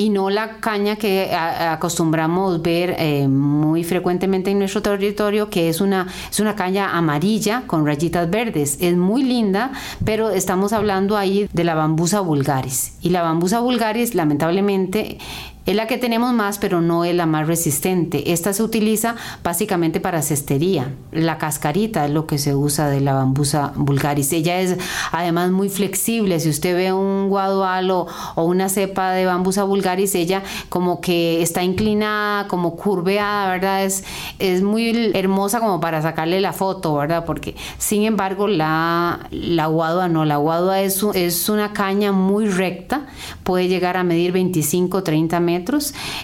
y 0.03 0.11
no 0.11 0.31
la 0.31 0.57
caña 0.57 0.97
que 0.97 1.33
acostumbramos 1.33 2.61
ver 2.61 2.97
eh, 2.99 3.29
muy 3.29 3.85
frecuentemente 3.85 4.51
en 4.51 4.59
nuestro 4.59 4.83
territorio, 4.83 5.49
que 5.49 5.69
es 5.69 5.81
una, 5.81 6.09
es 6.29 6.41
una 6.41 6.57
caña 6.57 6.97
amarilla 6.99 7.63
con 7.69 7.87
rayitas 7.87 8.29
verdes. 8.29 8.79
Es 8.81 8.97
muy 8.97 9.23
linda, 9.23 9.71
pero 10.05 10.31
estamos 10.31 10.73
hablando 10.73 11.17
ahí 11.17 11.49
de 11.53 11.63
la 11.63 11.77
bambusa 11.77 12.19
vulgaris. 12.19 12.95
Y 13.01 13.11
la 13.11 13.23
bambusa 13.23 13.61
vulgaris, 13.61 14.17
lamentablemente, 14.17 15.19
es 15.65 15.77
la 15.77 15.87
que 15.87 15.97
tenemos 15.97 16.33
más, 16.33 16.59
pero 16.59 16.81
no 16.81 17.05
es 17.05 17.15
la 17.15 17.27
más 17.27 17.47
resistente. 17.47 18.33
Esta 18.33 18.53
se 18.53 18.65
utiliza 18.65 19.15
básicamente 19.45 20.01
para 20.01 20.21
cestería. 20.21 20.93
La 21.13 21.39
cascarita 21.39 22.05
es 22.05 22.11
lo 22.11 22.27
que 22.27 22.39
se 22.39 22.55
usa 22.55 22.89
de 22.89 23.01
la 23.01 23.15
bambusa 23.15 23.73
vulgaris. 23.77 24.33
Ella 24.33 24.61
es 24.61 24.77
además 25.13 25.53
muy 25.53 25.69
flexible. 25.69 26.41
Si 26.41 26.49
usted 26.49 26.75
ve 26.75 26.93
un 26.93 27.29
guadualo 27.29 28.09
o 28.35 28.45
una 28.45 28.69
cepa 28.69 29.13
de 29.13 29.25
bambusa 29.25 29.63
vulgaris, 29.63 30.17
ella 30.17 30.43
como 30.69 31.01
que 31.01 31.43
está 31.43 31.63
inclinada, 31.63 32.49
como 32.49 32.75
curveada, 32.75 33.53
¿verdad? 33.53 33.85
Es, 33.85 34.03
es 34.41 34.63
muy 34.63 35.13
hermosa 35.15 35.61
como 35.61 35.79
para 35.79 36.03
sacarle 36.03 36.41
la 36.41 36.53
foto, 36.53 36.95
¿verdad? 36.97 37.25
Porque 37.25 37.55
sin 37.79 38.03
embargo 38.03 38.49
la, 38.49 39.29
la 39.31 39.67
guadua 39.67 40.09
no. 40.09 40.25
La 40.25 40.39
guadua 40.39 40.81
es, 40.81 41.05
es 41.15 41.49
una 41.49 41.73
caña 41.73 42.11
muy 42.11 42.49
recta. 42.49 43.07
Puede 43.45 43.69
llegar 43.69 43.97
a 43.97 44.03
medir 44.03 44.33
25, 44.33 45.05
30 45.05 45.39
metros 45.39 45.52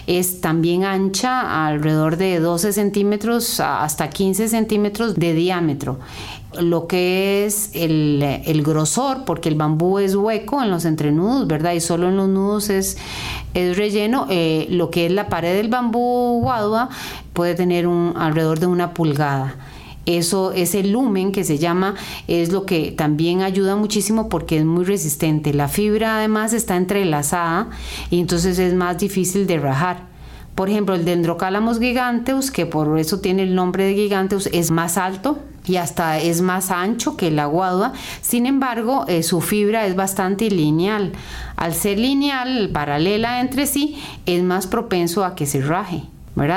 Es 0.07 0.41
también 0.41 0.83
ancha, 0.83 1.67
alrededor 1.67 2.17
de 2.17 2.39
12 2.39 2.73
centímetros 2.73 3.59
hasta 3.59 4.09
15 4.09 4.47
centímetros 4.49 5.15
de 5.15 5.33
diámetro 5.33 5.99
lo 6.59 6.87
que 6.87 7.45
es 7.45 7.71
el, 7.73 8.63
grosor, 8.65 9.23
porque 9.25 9.49
el 9.49 9.55
bambú 9.55 9.99
es 9.99 10.15
hueco 10.15 10.61
en 10.63 10.71
los 10.71 10.85
entrenudos, 10.85 11.47
¿verdad? 11.47 11.73
Y 11.73 11.79
solo 11.79 12.09
en 12.09 12.17
los 12.17 12.27
nudos 12.27 12.69
es, 12.69 12.97
es 13.53 13.77
relleno. 13.77 14.25
Eh, 14.29 14.67
lo 14.69 14.89
que 14.89 15.05
es 15.05 15.11
la 15.11 15.27
pared 15.27 15.55
del 15.55 15.69
bambú 15.69 16.39
guadua 16.41 16.89
puede 17.33 17.55
tener 17.55 17.87
un, 17.87 18.13
alrededor 18.17 18.59
de 18.59 18.65
una 18.65 18.93
pulgada. 18.93 19.55
Eso, 20.09 20.53
ese 20.53 20.83
lumen 20.83 21.31
que 21.31 21.43
se 21.43 21.59
llama, 21.59 21.93
es 22.27 22.51
lo 22.51 22.65
que 22.65 22.91
también 22.91 23.43
ayuda 23.43 23.75
muchísimo 23.75 24.27
porque 24.27 24.57
es 24.57 24.65
muy 24.65 24.83
resistente. 24.83 25.53
La 25.53 25.67
fibra 25.67 26.17
además 26.17 26.53
está 26.53 26.77
entrelazada 26.77 27.69
y 28.09 28.19
entonces 28.19 28.57
es 28.57 28.73
más 28.73 28.97
difícil 28.97 29.45
de 29.45 29.59
rajar. 29.59 30.07
Por 30.55 30.67
ejemplo, 30.67 30.95
el 30.95 31.05
Dendrocalamus 31.05 31.79
giganteus, 31.79 32.49
que 32.49 32.65
por 32.65 32.97
eso 32.97 33.19
tiene 33.19 33.43
el 33.43 33.53
nombre 33.53 33.83
de 33.83 33.93
giganteus, 33.93 34.49
es 34.51 34.71
más 34.71 34.97
alto, 34.97 35.37
y 35.65 35.75
hasta 35.75 36.17
es 36.17 36.41
más 36.41 36.71
ancho 36.71 37.15
que 37.15 37.29
la 37.29 37.45
guadua. 37.45 37.93
Sin 38.21 38.47
embargo, 38.47 39.05
eh, 39.07 39.21
su 39.21 39.41
fibra 39.41 39.85
es 39.85 39.95
bastante 39.95 40.49
lineal. 40.49 41.11
Al 41.55 41.75
ser 41.75 41.99
lineal, 41.99 42.71
paralela 42.73 43.41
entre 43.41 43.67
sí, 43.67 44.01
es 44.25 44.41
más 44.41 44.65
propenso 44.65 45.23
a 45.23 45.35
que 45.35 45.45
se 45.45 45.61
raje. 45.61 46.01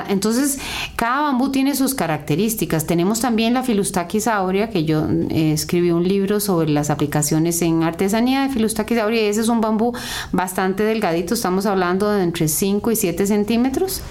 Entonces, 0.09 0.59
cada 0.97 1.23
bambú 1.23 1.51
tiene 1.51 1.75
sus 1.75 1.95
características. 1.95 2.87
Tenemos 2.87 3.21
también 3.21 3.55
la 3.55 3.63
Filustaquis 3.63 4.29
aurea, 4.29 4.71
que 4.71 4.85
yo 4.85 5.07
eh, 5.09 5.53
escribí 5.53 5.91
un 5.91 6.07
libro 6.07 6.39
sobre 6.41 6.71
las 6.71 6.91
aplicaciones 6.91 7.61
en 7.63 7.83
artesanía 7.83 8.43
de 8.43 8.51
Filustaquis 8.51 8.99
aurea, 8.99 9.29
ese 9.29 9.41
es 9.41 9.49
un 9.49 9.61
bambú 9.61 9.93
bastante 10.31 10.85
delgadito, 10.85 11.35
estamos 11.35 11.67
hablando 11.67 12.11
de 12.11 12.23
entre 12.23 12.49
5 12.49 12.91
y 12.93 12.97
7 12.97 13.27
centímetros, 13.27 14.03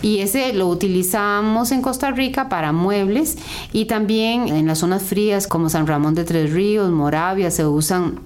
y 0.00 0.18
ese 0.18 0.52
lo 0.54 0.68
utilizamos 0.68 1.72
en 1.72 1.82
Costa 1.82 2.10
Rica 2.10 2.48
para 2.48 2.72
muebles 2.72 3.36
y 3.72 3.84
también 3.84 4.48
en 4.48 4.66
las 4.66 4.78
zonas 4.78 5.02
frías 5.02 5.46
como 5.46 5.68
San 5.68 5.86
Ramón 5.86 6.14
de 6.14 6.24
Tres 6.24 6.52
Ríos, 6.52 6.90
Moravia, 6.90 7.50
se 7.50 7.66
usan 7.66 8.20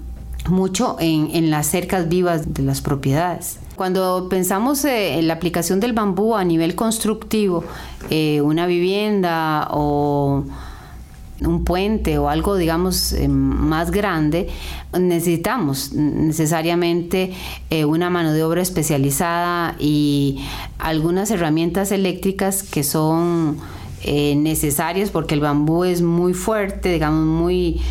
mucho 0.47 0.97
en 0.99 1.49
las 1.51 1.67
cercas 1.67 2.09
vivas 2.09 2.53
de 2.53 2.63
las 2.63 2.81
propiedades. 2.81 3.59
Cuando 3.75 4.27
pensamos 4.29 4.85
eh, 4.85 5.17
en 5.17 5.27
la 5.27 5.33
aplicación 5.33 5.79
del 5.79 5.93
bambú 5.93 6.35
a 6.35 6.43
nivel 6.43 6.75
constructivo, 6.75 7.63
eh, 8.09 8.39
una 8.41 8.67
vivienda 8.67 9.67
o 9.71 10.43
un 11.41 11.65
puente 11.65 12.19
o 12.19 12.29
algo, 12.29 12.55
digamos, 12.55 13.13
eh, 13.13 13.27
más 13.27 13.89
grande, 13.89 14.47
necesitamos 14.97 15.91
necesariamente 15.93 17.33
una 17.87 18.11
mano 18.11 18.31
de 18.31 18.43
obra 18.43 18.61
especializada 18.61 19.75
y 19.79 20.45
algunas 20.77 21.31
herramientas 21.31 21.91
eléctricas 21.91 22.61
que 22.61 22.83
son 22.83 23.57
necesarias 24.05 25.09
porque 25.09 25.33
el 25.33 25.41
bambú 25.41 25.83
es 25.85 26.01
muy 26.03 26.33
fuerte, 26.33 26.93
digamos, 26.93 27.25
muy, 27.25 27.81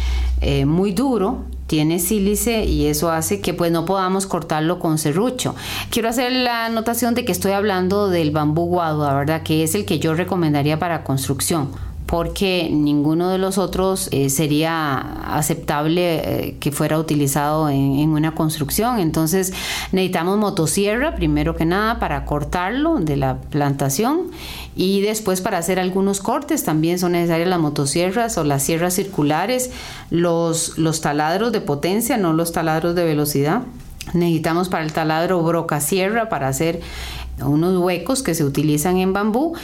muy 0.64 0.92
duro 0.92 1.44
tiene 1.72 2.00
sílice 2.00 2.66
y 2.66 2.84
eso 2.84 3.10
hace 3.10 3.40
que 3.40 3.54
pues 3.54 3.72
no 3.72 3.86
podamos 3.86 4.26
cortarlo 4.26 4.78
con 4.78 4.98
serrucho. 4.98 5.54
Quiero 5.88 6.10
hacer 6.10 6.30
la 6.30 6.66
anotación 6.66 7.14
de 7.14 7.24
que 7.24 7.32
estoy 7.32 7.52
hablando 7.52 8.10
del 8.10 8.30
bambú 8.30 8.66
guadua, 8.66 9.14
¿verdad? 9.14 9.42
Que 9.42 9.62
es 9.62 9.74
el 9.74 9.86
que 9.86 9.98
yo 9.98 10.12
recomendaría 10.12 10.78
para 10.78 11.02
construcción 11.02 11.70
porque 12.04 12.68
ninguno 12.70 13.30
de 13.30 13.38
los 13.38 13.56
otros 13.56 14.10
eh, 14.12 14.28
sería 14.28 14.98
aceptable 15.34 16.48
eh, 16.48 16.56
que 16.60 16.70
fuera 16.70 16.98
utilizado 16.98 17.70
en, 17.70 18.10
una 18.10 18.34
construcción. 18.34 18.98
Entonces 18.98 19.54
necesitamos 19.92 20.36
motosierra, 20.36 21.14
primero 21.14 21.56
que 21.56 21.64
nada, 21.64 21.98
para 21.98 22.26
cortarlo 22.26 22.96
de 22.96 23.16
la 23.16 23.38
plantación 23.38 24.24
y 24.74 25.00
después 25.02 25.40
para 25.40 25.58
hacer 25.58 25.78
algunos 25.78 26.20
cortes 26.20 26.64
también 26.64 26.98
son 26.98 27.12
necesarias 27.12 27.48
las 27.48 27.60
motosierras 27.60 28.38
o 28.38 28.44
las 28.44 28.62
sierras 28.62 28.94
circulares, 28.94 29.70
los, 30.10 30.78
los 30.78 31.00
taladros 31.00 31.52
de 31.52 31.60
potencia, 31.60 32.16
no 32.16 32.32
los 32.32 32.52
taladros 32.52 32.94
de 32.94 33.04
velocidad. 33.04 33.62
Necesitamos 34.14 34.68
para 34.68 34.84
el 34.84 34.92
taladro 34.92 35.42
broca 35.42 35.80
sierra 35.80 36.28
para 36.28 36.48
hacer 36.48 36.80
unos 37.40 37.78
huecos 37.78 38.22
que 38.22 38.34
se 38.34 38.44
utilizan 38.44 38.98
en 38.98 39.12
bambú 39.12 39.54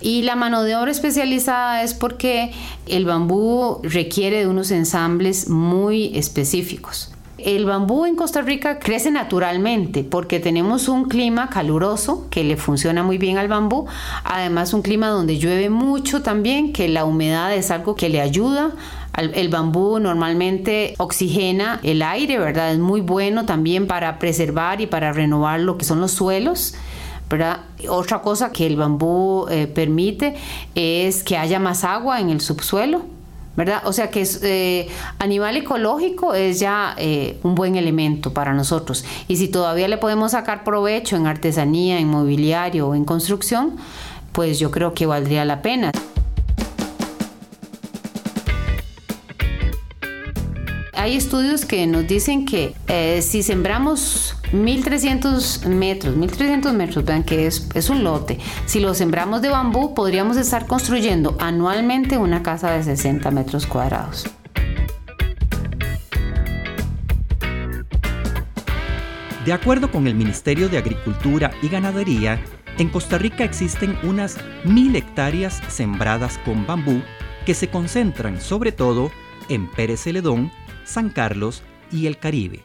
y 0.00 0.22
la 0.22 0.34
mano 0.34 0.62
de 0.64 0.76
obra 0.76 0.90
especializada 0.90 1.82
es 1.82 1.94
porque 1.94 2.52
el 2.86 3.04
bambú 3.04 3.80
requiere 3.82 4.40
de 4.40 4.46
unos 4.48 4.70
ensambles 4.70 5.48
muy 5.48 6.16
específicos. 6.16 7.11
El 7.38 7.64
bambú 7.64 8.04
en 8.04 8.14
Costa 8.14 8.42
Rica 8.42 8.78
crece 8.78 9.10
naturalmente 9.10 10.04
porque 10.04 10.38
tenemos 10.38 10.88
un 10.88 11.08
clima 11.08 11.48
caluroso 11.48 12.28
que 12.30 12.44
le 12.44 12.56
funciona 12.56 13.02
muy 13.02 13.18
bien 13.18 13.38
al 13.38 13.48
bambú, 13.48 13.86
además 14.22 14.74
un 14.74 14.82
clima 14.82 15.08
donde 15.08 15.38
llueve 15.38 15.70
mucho 15.70 16.22
también, 16.22 16.72
que 16.72 16.88
la 16.88 17.04
humedad 17.04 17.52
es 17.54 17.70
algo 17.70 17.96
que 17.96 18.08
le 18.08 18.20
ayuda 18.20 18.72
el 19.18 19.48
bambú 19.50 19.98
normalmente 19.98 20.94
oxigena 20.98 21.80
el 21.82 22.02
aire, 22.02 22.38
¿verdad? 22.38 22.72
Es 22.72 22.78
muy 22.78 23.02
bueno 23.02 23.44
también 23.44 23.86
para 23.86 24.18
preservar 24.18 24.80
y 24.80 24.86
para 24.86 25.12
renovar 25.12 25.60
lo 25.60 25.76
que 25.76 25.84
son 25.84 26.00
los 26.00 26.12
suelos. 26.12 26.74
Otra 27.88 28.20
cosa 28.20 28.52
que 28.52 28.66
el 28.66 28.76
bambú 28.76 29.46
eh, 29.50 29.66
permite 29.66 30.34
es 30.74 31.24
que 31.24 31.38
haya 31.38 31.58
más 31.58 31.84
agua 31.84 32.20
en 32.20 32.28
el 32.30 32.40
subsuelo. 32.40 33.02
¿Verdad? 33.56 33.82
O 33.84 33.92
sea 33.92 34.10
que 34.10 34.22
es, 34.22 34.40
eh, 34.42 34.88
a 35.18 35.26
nivel 35.26 35.56
ecológico 35.56 36.34
es 36.34 36.60
ya 36.60 36.94
eh, 36.98 37.38
un 37.42 37.54
buen 37.54 37.76
elemento 37.76 38.32
para 38.32 38.54
nosotros. 38.54 39.04
Y 39.28 39.36
si 39.36 39.48
todavía 39.48 39.88
le 39.88 39.98
podemos 39.98 40.32
sacar 40.32 40.64
provecho 40.64 41.16
en 41.16 41.26
artesanía, 41.26 41.98
en 41.98 42.08
mobiliario 42.08 42.88
o 42.88 42.94
en 42.94 43.04
construcción, 43.04 43.76
pues 44.32 44.58
yo 44.58 44.70
creo 44.70 44.94
que 44.94 45.06
valdría 45.06 45.44
la 45.44 45.62
pena. 45.62 45.92
Hay 51.02 51.16
estudios 51.16 51.64
que 51.64 51.84
nos 51.88 52.06
dicen 52.06 52.46
que 52.46 52.76
si 53.22 53.42
sembramos 53.42 54.36
1300 54.52 55.66
metros, 55.66 56.14
1300 56.14 56.72
metros, 56.74 57.04
vean 57.04 57.24
que 57.24 57.48
es, 57.48 57.68
es 57.74 57.90
un 57.90 58.04
lote. 58.04 58.38
Si 58.66 58.78
lo 58.78 58.94
sembramos 58.94 59.42
de 59.42 59.48
bambú, 59.48 59.94
podríamos 59.94 60.36
estar 60.36 60.68
construyendo 60.68 61.36
anualmente 61.40 62.18
una 62.18 62.44
casa 62.44 62.70
de 62.70 62.84
60 62.84 63.32
metros 63.32 63.66
cuadrados. 63.66 64.26
De 69.44 69.52
acuerdo 69.52 69.90
con 69.90 70.06
el 70.06 70.14
Ministerio 70.14 70.68
de 70.68 70.78
Agricultura 70.78 71.50
y 71.62 71.68
Ganadería, 71.68 72.40
en 72.78 72.88
Costa 72.88 73.18
Rica 73.18 73.42
existen 73.42 73.98
unas 74.04 74.36
mil 74.62 74.94
hectáreas 74.94 75.60
sembradas 75.66 76.38
con 76.44 76.64
bambú 76.64 77.02
que 77.44 77.54
se 77.54 77.66
concentran 77.66 78.40
sobre 78.40 78.70
todo 78.70 79.10
en 79.48 79.68
Pérez 79.68 80.02
Celedón, 80.02 80.52
San 80.84 81.10
Carlos 81.10 81.62
y 81.90 82.06
el 82.06 82.18
Caribe 82.18 82.64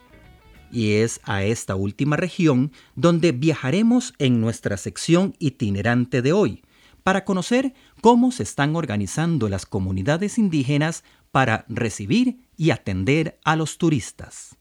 y 0.71 0.93
es 0.93 1.19
a 1.23 1.43
esta 1.43 1.75
última 1.75 2.15
región 2.17 2.71
donde 2.95 3.31
viajaremos 3.31 4.13
en 4.19 4.41
nuestra 4.41 4.77
sección 4.77 5.35
itinerante 5.39 6.21
de 6.21 6.33
hoy, 6.33 6.63
para 7.03 7.23
conocer 7.23 7.73
cómo 8.01 8.31
se 8.31 8.43
están 8.43 8.75
organizando 8.75 9.47
las 9.47 9.65
comunidades 9.65 10.37
indígenas 10.37 11.03
para 11.31 11.65
recibir 11.69 12.39
y 12.57 12.71
atender 12.71 13.39
a 13.45 13.55
los 13.55 13.77
turistas. 13.77 14.57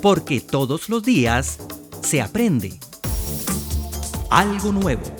Porque 0.00 0.40
todos 0.40 0.88
los 0.88 1.02
días 1.02 1.58
se 2.02 2.22
aprende 2.22 2.78
algo 4.30 4.70
nuevo. 4.70 5.17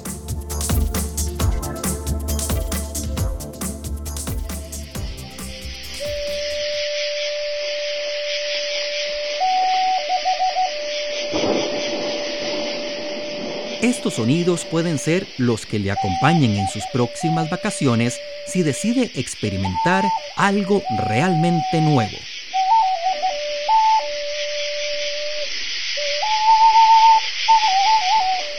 Estos 13.89 14.17
sonidos 14.17 14.67
pueden 14.67 14.99
ser 14.99 15.27
los 15.39 15.65
que 15.65 15.79
le 15.79 15.91
acompañen 15.91 16.57
en 16.57 16.69
sus 16.69 16.85
próximas 16.93 17.49
vacaciones 17.49 18.21
si 18.47 18.63
decide 18.63 19.11
experimentar 19.15 20.05
algo 20.37 20.83
realmente 21.07 21.81
nuevo. 21.81 22.19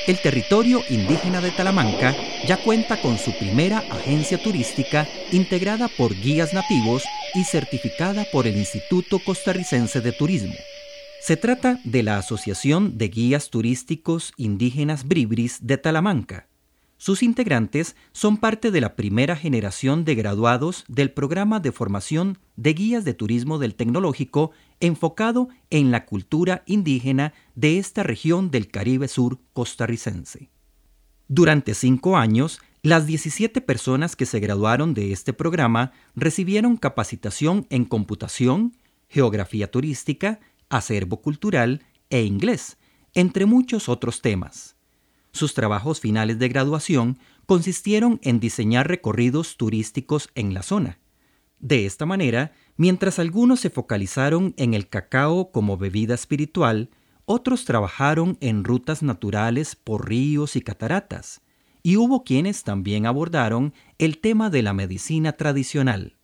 El 0.08 0.20
territorio 0.20 0.82
indígena 0.90 1.42
de 1.42 1.52
Talamanca 1.52 2.16
ya 2.48 2.58
cuenta 2.58 3.00
con 3.00 3.20
su 3.20 3.32
primera 3.38 3.84
agencia 3.92 4.40
turística 4.40 5.08
integrada 5.32 5.90
por 5.90 6.20
guías 6.20 6.56
nativos 6.56 7.04
y 7.36 7.44
certificada 7.44 8.26
por 8.32 8.48
el 8.48 8.58
Instituto 8.58 9.20
Costarricense 9.20 10.02
de 10.02 10.12
Turismo. 10.12 10.56
Se 11.22 11.38
trata 11.38 11.80
de 11.84 12.02
la 12.02 12.18
Asociación 12.18 12.98
de 12.98 13.10
Guías 13.10 13.50
Turísticos 13.50 14.34
Indígenas 14.38 15.08
Bribris 15.08 15.60
de 15.62 15.78
Talamanca. 15.78 16.48
Sus 16.98 17.24
integrantes 17.24 17.96
son 18.14 18.38
parte 18.38 18.72
de 18.72 18.82
la 18.82 18.96
primera 18.96 19.36
generación 19.36 20.06
de 20.06 20.16
graduados 20.16 20.86
del 20.88 21.12
programa 21.12 21.60
de 21.60 21.72
formación 21.72 22.40
de 22.56 22.74
guías 22.74 23.06
de 23.06 23.14
turismo 23.14 23.60
del 23.60 23.76
tecnológico 23.76 24.52
enfocado 24.80 25.50
en 25.70 25.92
la 25.92 26.06
cultura 26.06 26.64
indígena 26.66 27.34
de 27.56 27.78
esta 27.78 28.04
región 28.04 28.50
del 28.50 28.70
Caribe 28.70 29.08
Sur 29.08 29.40
costarricense. 29.54 30.50
Durante 31.28 31.74
cinco 31.74 32.18
años, 32.18 32.60
las 32.82 33.06
17 33.06 33.62
personas 33.62 34.16
que 34.16 34.26
se 34.26 34.40
graduaron 34.40 34.94
de 34.94 35.12
este 35.12 35.34
programa 35.34 35.92
recibieron 36.16 36.76
capacitación 36.76 37.68
en 37.70 37.86
computación, 37.86 38.76
geografía 39.10 39.70
turística, 39.70 40.40
acervo 40.70 41.22
cultural 41.22 41.84
e 42.10 42.24
inglés, 42.24 42.78
entre 43.14 43.46
muchos 43.46 43.90
otros 43.90 44.22
temas. 44.22 44.76
Sus 45.32 45.54
trabajos 45.54 46.00
finales 46.00 46.40
de 46.40 46.50
graduación 46.50 47.20
consistieron 47.46 48.20
en 48.24 48.40
diseñar 48.40 48.88
recorridos 48.88 49.58
turísticos 49.58 50.30
en 50.36 50.54
la 50.54 50.64
zona. 50.64 51.00
De 51.60 51.86
esta 51.86 52.06
manera, 52.06 52.54
mientras 52.78 53.20
algunos 53.20 53.60
se 53.60 53.70
focalizaron 53.70 54.54
en 54.58 54.74
el 54.74 54.88
cacao 54.88 55.52
como 55.52 55.78
bebida 55.78 56.16
espiritual, 56.16 56.90
otros 57.26 57.66
trabajaron 57.66 58.38
en 58.40 58.64
rutas 58.64 59.04
naturales 59.04 59.76
por 59.76 60.08
ríos 60.08 60.56
y 60.56 60.62
cataratas, 60.62 61.42
y 61.84 61.98
hubo 61.98 62.24
quienes 62.24 62.64
también 62.64 63.06
abordaron 63.06 63.74
el 63.98 64.20
tema 64.20 64.50
de 64.50 64.64
la 64.64 64.74
medicina 64.74 65.34
tradicional. 65.34 66.18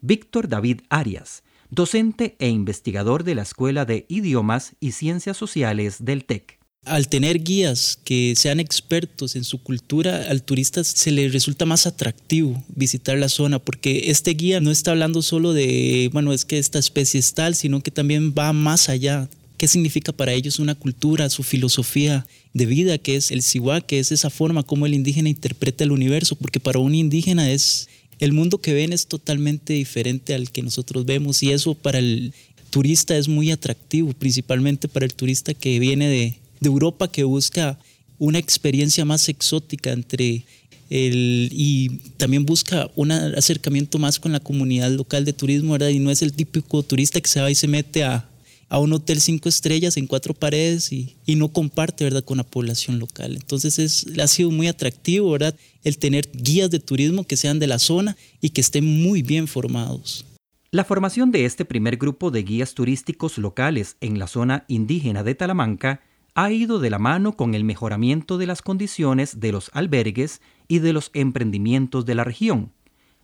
Víctor 0.00 0.48
David 0.48 0.82
Arias, 0.90 1.42
docente 1.70 2.36
e 2.38 2.48
investigador 2.48 3.24
de 3.24 3.34
la 3.34 3.42
Escuela 3.42 3.84
de 3.84 4.06
Idiomas 4.08 4.74
y 4.80 4.92
Ciencias 4.92 5.36
Sociales 5.36 5.96
del 6.00 6.24
TEC 6.24 6.58
al 6.88 7.08
tener 7.08 7.42
guías 7.42 7.98
que 8.04 8.34
sean 8.36 8.60
expertos 8.60 9.36
en 9.36 9.44
su 9.44 9.62
cultura, 9.62 10.26
al 10.28 10.42
turista 10.42 10.82
se 10.84 11.10
le 11.10 11.28
resulta 11.28 11.64
más 11.66 11.86
atractivo 11.86 12.62
visitar 12.68 13.18
la 13.18 13.28
zona 13.28 13.58
porque 13.58 14.10
este 14.10 14.32
guía 14.32 14.60
no 14.60 14.70
está 14.70 14.92
hablando 14.92 15.22
solo 15.22 15.52
de, 15.52 16.10
bueno, 16.12 16.32
es 16.32 16.44
que 16.44 16.58
esta 16.58 16.78
especie 16.78 17.20
es 17.20 17.34
tal, 17.34 17.54
sino 17.54 17.80
que 17.80 17.90
también 17.90 18.34
va 18.36 18.52
más 18.52 18.88
allá. 18.88 19.28
¿Qué 19.56 19.66
significa 19.66 20.12
para 20.12 20.32
ellos 20.32 20.60
una 20.60 20.76
cultura, 20.76 21.28
su 21.30 21.42
filosofía 21.42 22.26
de 22.54 22.66
vida, 22.66 22.96
que 22.98 23.16
es 23.16 23.32
el 23.32 23.42
siwa, 23.42 23.80
que 23.80 23.98
es 23.98 24.12
esa 24.12 24.30
forma 24.30 24.62
como 24.62 24.86
el 24.86 24.94
indígena 24.94 25.28
interpreta 25.28 25.82
el 25.82 25.90
universo? 25.90 26.36
Porque 26.36 26.60
para 26.60 26.78
un 26.78 26.94
indígena 26.94 27.50
es 27.50 27.88
el 28.20 28.32
mundo 28.32 28.58
que 28.58 28.74
ven 28.74 28.92
es 28.92 29.06
totalmente 29.06 29.74
diferente 29.74 30.34
al 30.34 30.50
que 30.50 30.62
nosotros 30.62 31.04
vemos 31.04 31.42
y 31.42 31.50
eso 31.50 31.74
para 31.74 31.98
el 31.98 32.32
turista 32.70 33.16
es 33.16 33.28
muy 33.28 33.50
atractivo, 33.50 34.12
principalmente 34.12 34.88
para 34.88 35.06
el 35.06 35.14
turista 35.14 35.54
que 35.54 35.78
viene 35.78 36.08
de, 36.08 36.38
Europa 36.60 37.06
que 37.06 37.22
busca 37.22 37.78
una 38.18 38.38
experiencia 38.38 39.04
más 39.04 39.28
exótica 39.28 39.92
entre 39.92 40.42
el, 40.90 41.50
y 41.52 42.00
también 42.16 42.44
busca 42.44 42.90
un 42.96 43.12
acercamiento 43.12 43.98
más 43.98 44.18
con 44.18 44.32
la 44.32 44.40
comunidad 44.40 44.90
local 44.90 45.24
de 45.24 45.32
turismo. 45.32 45.76
Y 45.76 46.00
no 46.00 46.10
es 46.10 46.20
el 46.22 46.32
típico 46.32 46.82
turista 46.82 47.20
que 47.20 47.28
se 47.28 47.40
va 47.40 47.48
y 47.48 47.54
se 47.54 47.68
mete 47.68 48.02
a, 48.02 48.28
a 48.68 48.78
un 48.78 48.92
hotel 48.92 49.20
cinco 49.20 49.48
estrellas 49.48 49.96
en 49.96 50.06
cuatro 50.06 50.34
paredes 50.34 50.92
y, 50.92 51.16
y, 51.24 51.36
no 51.36 51.48
comparte, 51.48 52.04
¿verdad?, 52.04 52.24
con 52.24 52.36
la 52.36 52.44
población 52.44 52.98
local. 52.98 53.36
Entonces 53.36 53.78
es, 53.78 54.06
ha 54.18 54.26
sido 54.26 54.50
muy 54.50 54.68
atractivo, 54.68 55.30
¿verdad?, 55.30 55.56
el 55.84 55.98
tener 55.98 56.28
guías 56.32 56.70
de 56.70 56.80
turismo 56.80 57.24
que 57.24 57.36
sean 57.36 57.58
de 57.58 57.66
la 57.66 57.78
zona 57.78 58.16
y 58.40 58.50
que 58.50 58.60
estén 58.60 58.84
muy 58.84 59.22
bien 59.22 59.48
formados. 59.48 60.24
La 60.70 60.84
formación 60.84 61.30
de 61.32 61.46
este 61.46 61.64
primer 61.64 61.96
grupo 61.96 62.30
de 62.30 62.42
guías 62.42 62.74
turísticos 62.74 63.38
locales 63.38 63.96
en 64.02 64.18
la 64.18 64.26
zona 64.26 64.64
indígena 64.68 65.22
de 65.22 65.34
Talamanca 65.34 66.02
ha 66.34 66.52
ido 66.52 66.78
de 66.78 66.90
la 66.90 66.98
mano 66.98 67.36
con 67.36 67.54
el 67.54 67.64
mejoramiento 67.64 68.36
de 68.36 68.46
las 68.46 68.60
condiciones 68.60 69.40
de 69.40 69.50
los 69.50 69.70
albergues 69.72 70.42
y 70.68 70.80
de 70.80 70.92
los 70.92 71.10
emprendimientos 71.14 72.04
de 72.04 72.14
la 72.14 72.22
región, 72.22 72.70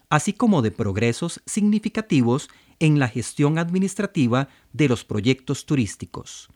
así 0.08 0.32
como 0.32 0.62
de 0.62 0.70
progresos 0.70 1.42
significativos 1.44 2.48
en 2.84 2.98
la 2.98 3.08
gestión 3.08 3.58
administrativa 3.58 4.48
de 4.72 4.88
los 4.88 5.04
proyectos 5.04 5.66
turísticos. 5.66 6.48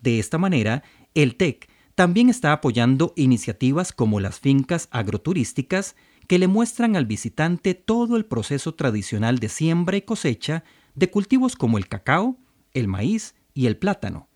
De 0.00 0.18
esta 0.18 0.38
manera, 0.38 0.82
el 1.14 1.36
TEC 1.36 1.68
también 1.94 2.28
está 2.28 2.52
apoyando 2.52 3.12
iniciativas 3.16 3.92
como 3.92 4.20
las 4.20 4.40
fincas 4.40 4.88
agroturísticas 4.90 5.96
que 6.26 6.38
le 6.38 6.48
muestran 6.48 6.96
al 6.96 7.06
visitante 7.06 7.74
todo 7.74 8.16
el 8.16 8.24
proceso 8.24 8.74
tradicional 8.74 9.38
de 9.38 9.48
siembra 9.48 9.96
y 9.96 10.02
cosecha 10.02 10.64
de 10.94 11.10
cultivos 11.10 11.56
como 11.56 11.78
el 11.78 11.88
cacao, 11.88 12.38
el 12.72 12.88
maíz 12.88 13.34
y 13.52 13.66
el 13.66 13.76
plátano 13.76 14.30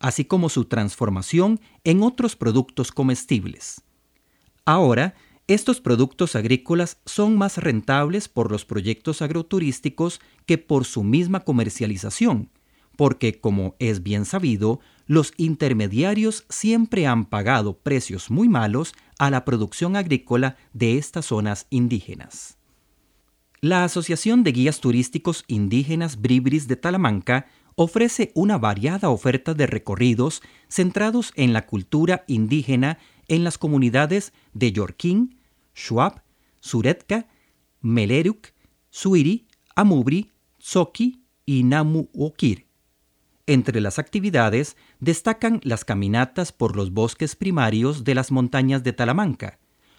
así 0.00 0.24
como 0.24 0.48
su 0.48 0.66
transformación 0.66 1.60
en 1.84 2.02
otros 2.02 2.36
productos 2.36 2.92
comestibles. 2.92 3.82
Ahora, 4.64 5.14
estos 5.48 5.80
productos 5.80 6.36
agrícolas 6.36 6.98
son 7.06 7.38
más 7.38 7.56
rentables 7.56 8.28
por 8.28 8.52
los 8.52 8.66
proyectos 8.66 9.22
agroturísticos 9.22 10.20
que 10.44 10.58
por 10.58 10.84
su 10.84 11.02
misma 11.02 11.40
comercialización, 11.40 12.50
porque, 12.96 13.40
como 13.40 13.74
es 13.78 14.02
bien 14.02 14.26
sabido, 14.26 14.80
los 15.06 15.32
intermediarios 15.38 16.44
siempre 16.50 17.06
han 17.06 17.24
pagado 17.24 17.78
precios 17.78 18.30
muy 18.30 18.48
malos 18.50 18.92
a 19.18 19.30
la 19.30 19.46
producción 19.46 19.96
agrícola 19.96 20.58
de 20.74 20.98
estas 20.98 21.24
zonas 21.24 21.66
indígenas. 21.70 22.58
La 23.62 23.84
Asociación 23.84 24.44
de 24.44 24.52
Guías 24.52 24.80
Turísticos 24.80 25.44
Indígenas 25.48 26.20
Bribris 26.20 26.68
de 26.68 26.76
Talamanca 26.76 27.46
ofrece 27.74 28.32
una 28.34 28.58
variada 28.58 29.08
oferta 29.08 29.54
de 29.54 29.66
recorridos 29.66 30.42
centrados 30.68 31.32
en 31.36 31.54
la 31.54 31.64
cultura 31.64 32.24
indígena 32.26 32.98
en 33.28 33.44
las 33.44 33.56
comunidades 33.56 34.32
de 34.52 34.72
Yorquín, 34.72 35.37
Shuab, 35.78 36.22
Suretka, 36.60 37.28
Meleruk, 37.80 38.48
Suiri, 38.90 39.46
Amubri, 39.76 40.32
Tzoki 40.58 41.22
y 41.46 41.62
Namuokir. 41.62 42.66
Entre 43.46 43.80
las 43.80 43.98
actividades 43.98 44.76
destacan 45.00 45.60
las 45.62 45.84
caminatas 45.84 46.52
por 46.52 46.76
los 46.76 46.92
bosques 46.92 47.36
primarios 47.36 48.04
de 48.04 48.14
las 48.14 48.30
montañas 48.30 48.82
de 48.82 48.92
Talamanca, 48.92 49.58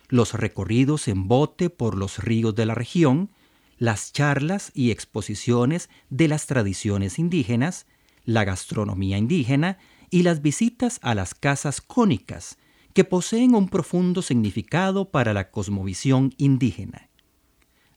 los 0.09 0.33
recorridos 0.33 1.07
en 1.07 1.27
bote 1.27 1.69
por 1.69 1.95
los 1.95 2.19
ríos 2.19 2.53
de 2.53 2.65
la 2.65 2.75
región, 2.75 3.31
las 3.77 4.11
charlas 4.11 4.71
y 4.75 4.91
exposiciones 4.91 5.89
de 6.09 6.27
las 6.27 6.45
tradiciones 6.45 7.17
indígenas, 7.17 7.87
la 8.25 8.43
gastronomía 8.43 9.17
indígena 9.17 9.77
y 10.11 10.23
las 10.23 10.41
visitas 10.41 10.99
a 11.01 11.15
las 11.15 11.33
casas 11.33 11.81
cónicas, 11.81 12.57
que 12.99 13.05
poseen 13.05 13.55
un 13.55 13.69
profundo 13.69 14.21
significado 14.21 15.05
para 15.05 15.33
la 15.33 15.51
cosmovisión 15.51 16.33
indígena. 16.37 17.07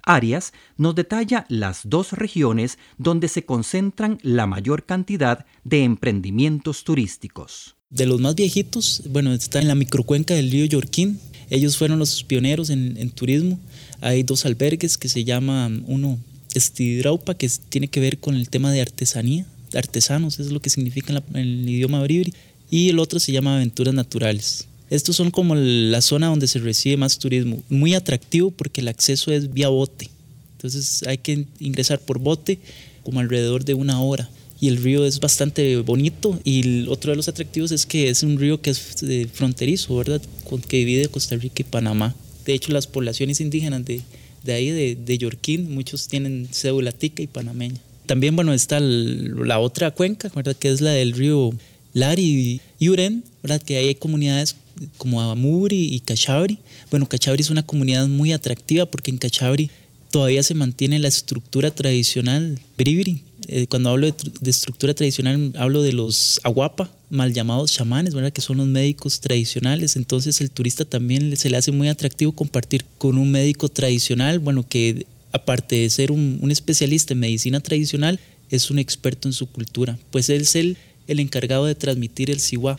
Arias 0.04 0.52
nos 0.76 0.94
detalla 0.94 1.44
las 1.48 1.80
dos 1.82 2.12
regiones 2.12 2.78
donde 2.98 3.26
se 3.26 3.44
concentran 3.44 4.20
la 4.22 4.46
mayor 4.46 4.86
cantidad 4.86 5.44
de 5.64 5.82
emprendimientos 5.82 6.84
turísticos. 6.84 7.74
De 7.90 8.06
los 8.06 8.20
más 8.20 8.36
viejitos, 8.36 9.02
bueno, 9.10 9.32
está 9.32 9.58
en 9.58 9.66
la 9.66 9.74
microcuenca 9.74 10.34
del 10.34 10.52
río 10.52 10.66
Yorquín. 10.66 11.18
Ellos 11.50 11.76
fueron 11.76 11.98
los 11.98 12.22
pioneros 12.22 12.70
en, 12.70 13.10
turismo 13.10 13.58
hay 14.00 14.22
dos 14.22 14.46
albergues 14.46 14.98
que 14.98 15.08
se 15.08 15.24
llaman, 15.24 15.82
uno 15.88 16.20
Estidraupa, 16.54 17.34
que 17.34 17.50
tiene 17.70 17.88
que 17.88 17.98
ver 17.98 18.18
con 18.18 18.36
el 18.36 18.48
tema 18.48 18.70
de 18.70 18.80
artesanía, 18.80 19.46
artesanos, 19.74 20.38
es 20.38 20.52
lo 20.52 20.62
que 20.62 20.70
significa 20.70 21.12
en, 21.12 21.36
el 21.36 21.68
idioma 21.68 22.00
bribri, 22.04 22.32
y 22.70 22.88
el 22.90 23.00
otro 23.00 23.18
se 23.18 23.32
llama 23.32 23.56
Aventuras 23.56 23.94
Naturales. 23.94 24.68
Estos 24.92 25.16
son 25.16 25.30
como 25.30 25.54
la 25.54 26.02
zona 26.02 26.26
donde 26.26 26.46
se 26.46 26.58
recibe 26.58 26.98
más 26.98 27.18
turismo, 27.18 27.62
muy 27.70 27.94
atractivo 27.94 28.50
porque 28.50 28.82
el 28.82 28.88
acceso 28.88 29.32
es 29.32 29.50
vía 29.50 29.68
bote. 29.68 30.10
Entonces 30.56 31.02
hay 31.06 31.16
que 31.16 31.46
ingresar 31.60 31.98
por 31.98 32.18
bote 32.18 32.58
como 33.02 33.20
alrededor 33.20 33.64
de 33.64 33.72
una 33.72 34.02
hora. 34.02 34.28
Y 34.60 34.68
el 34.68 34.76
río 34.76 35.06
es 35.06 35.18
bastante 35.18 35.78
bonito 35.78 36.38
y 36.44 36.86
otro 36.88 37.10
de 37.10 37.16
los 37.16 37.26
atractivos 37.26 37.72
es 37.72 37.86
que 37.86 38.10
es 38.10 38.22
un 38.22 38.38
río 38.38 38.60
que 38.60 38.68
es 38.68 39.02
fronterizo, 39.32 39.96
¿verdad? 39.96 40.20
Que 40.68 40.76
divide 40.76 41.08
Costa 41.08 41.36
Rica 41.36 41.62
y 41.62 41.64
Panamá. 41.64 42.14
De 42.44 42.52
hecho, 42.52 42.70
las 42.70 42.86
poblaciones 42.86 43.40
indígenas 43.40 43.86
de, 43.86 44.02
de 44.44 44.52
ahí, 44.52 44.68
de, 44.68 44.94
de 44.94 45.16
Yorquín, 45.16 45.72
muchos 45.74 46.06
tienen 46.06 46.48
cédula 46.52 46.92
tica 46.92 47.22
y 47.22 47.28
panameña. 47.28 47.80
También, 48.04 48.36
bueno, 48.36 48.52
está 48.52 48.78
la 48.78 49.58
otra 49.58 49.90
cuenca, 49.92 50.30
¿verdad? 50.36 50.54
Que 50.54 50.68
es 50.68 50.82
la 50.82 50.90
del 50.90 51.12
río 51.12 51.50
Lari 51.94 52.60
y 52.78 52.88
Uren, 52.90 53.24
¿verdad? 53.42 53.62
Que 53.62 53.78
hay 53.78 53.94
comunidades 53.94 54.54
como 54.98 55.20
Amuri 55.20 55.94
y 55.94 56.00
Cachabri. 56.00 56.58
Bueno, 56.90 57.08
Cachabri 57.08 57.42
es 57.42 57.50
una 57.50 57.62
comunidad 57.62 58.08
muy 58.08 58.32
atractiva 58.32 58.86
porque 58.86 59.10
en 59.10 59.18
Cachabri 59.18 59.70
todavía 60.12 60.42
se 60.42 60.54
mantiene 60.54 60.98
la 60.98 61.08
estructura 61.08 61.72
tradicional 61.72 62.60
bribri. 62.78 63.22
Eh, 63.48 63.66
cuando 63.66 63.90
hablo 63.90 64.06
de, 64.06 64.50
estructura 64.50 64.94
tradicional, 64.94 65.52
hablo 65.56 65.82
de 65.82 65.92
los 65.92 66.40
aguapa, 66.44 66.92
mal 67.10 67.32
llamados 67.32 67.72
chamanes, 67.72 68.14
¿verdad? 68.14 68.32
que 68.32 68.40
son 68.40 68.58
los 68.58 68.66
médicos 68.66 69.20
tradicionales. 69.20 69.96
Entonces 69.96 70.40
el 70.40 70.50
turista 70.50 70.84
también 70.84 71.36
se 71.36 71.50
le 71.50 71.56
hace 71.56 71.72
muy 71.72 71.88
atractivo 71.88 72.32
compartir 72.32 72.84
con 72.98 73.18
un 73.18 73.30
médico 73.30 73.68
tradicional, 73.68 74.38
bueno, 74.38 74.64
que 74.68 75.06
aparte 75.32 75.76
de 75.76 75.90
ser 75.90 76.12
un, 76.12 76.48
especialista 76.50 77.14
en 77.14 77.20
medicina 77.20 77.60
tradicional, 77.60 78.20
es 78.50 78.70
un 78.70 78.78
experto 78.78 79.28
en 79.28 79.32
su 79.32 79.46
cultura. 79.46 79.98
Pues 80.10 80.28
él 80.28 80.42
es 80.42 80.54
el, 80.54 80.76
el 81.08 81.20
encargado 81.20 81.64
de 81.64 81.74
transmitir 81.74 82.30
el 82.30 82.38
siwa, 82.38 82.78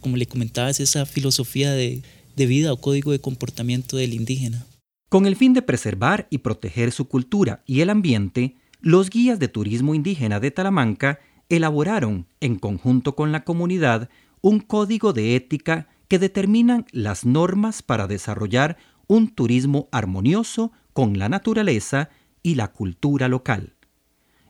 como 0.00 0.16
le 0.16 0.26
comentaba, 0.26 0.70
es 0.70 0.80
esa 0.80 1.06
filosofía 1.06 1.72
de, 1.72 2.02
de 2.36 2.46
vida 2.46 2.72
o 2.72 2.80
código 2.80 3.12
de 3.12 3.20
comportamiento 3.20 3.96
del 3.96 4.14
indígena. 4.14 4.66
Con 5.08 5.26
el 5.26 5.36
fin 5.36 5.54
de 5.54 5.62
preservar 5.62 6.26
y 6.30 6.38
proteger 6.38 6.92
su 6.92 7.06
cultura 7.06 7.62
y 7.66 7.80
el 7.80 7.90
ambiente, 7.90 8.56
los 8.80 9.10
guías 9.10 9.38
de 9.38 9.48
turismo 9.48 9.94
indígena 9.94 10.40
de 10.40 10.50
Talamanca 10.50 11.20
elaboraron, 11.48 12.26
en 12.40 12.56
conjunto 12.56 13.14
con 13.14 13.32
la 13.32 13.44
comunidad, 13.44 14.08
un 14.40 14.60
código 14.60 15.12
de 15.12 15.36
ética 15.36 15.88
que 16.08 16.18
determinan 16.18 16.86
las 16.92 17.24
normas 17.24 17.82
para 17.82 18.06
desarrollar 18.06 18.76
un 19.06 19.28
turismo 19.28 19.88
armonioso 19.92 20.72
con 20.92 21.18
la 21.18 21.28
naturaleza 21.28 22.10
y 22.42 22.54
la 22.56 22.68
cultura 22.68 23.28
local. 23.28 23.74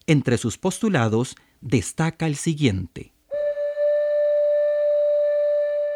Entre 0.07 0.37
sus 0.37 0.59
postulados 0.59 1.37
destaca 1.61 2.27
el 2.27 2.37
siguiente. 2.37 3.14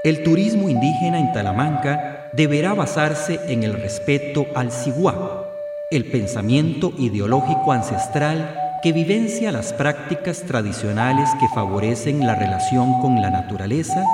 El 0.05 0.23
turismo 0.23 0.69
indígena 0.69 1.19
en 1.19 1.33
Talamanca 1.33 2.31
deberá 2.33 2.73
basarse 2.73 3.41
en 3.49 3.65
el 3.65 3.73
respeto 3.73 4.47
al 4.55 4.71
Siguá, 4.71 5.51
el 5.91 6.05
pensamiento 6.05 6.93
ideológico 6.99 7.73
ancestral 7.73 8.79
que 8.81 8.93
vivencia 8.93 9.51
las 9.51 9.73
prácticas 9.73 10.43
tradicionales 10.43 11.29
que 11.41 11.49
favorecen 11.49 12.25
la 12.25 12.37
relación 12.37 13.01
con 13.01 13.21
la 13.21 13.31
naturaleza, 13.31 14.05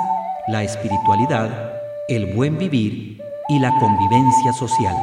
la 0.47 0.63
espiritualidad, 0.63 1.73
el 2.07 2.33
buen 2.33 2.57
vivir 2.57 3.21
y 3.47 3.59
la 3.59 3.71
convivencia 3.79 4.53
social. 4.53 4.95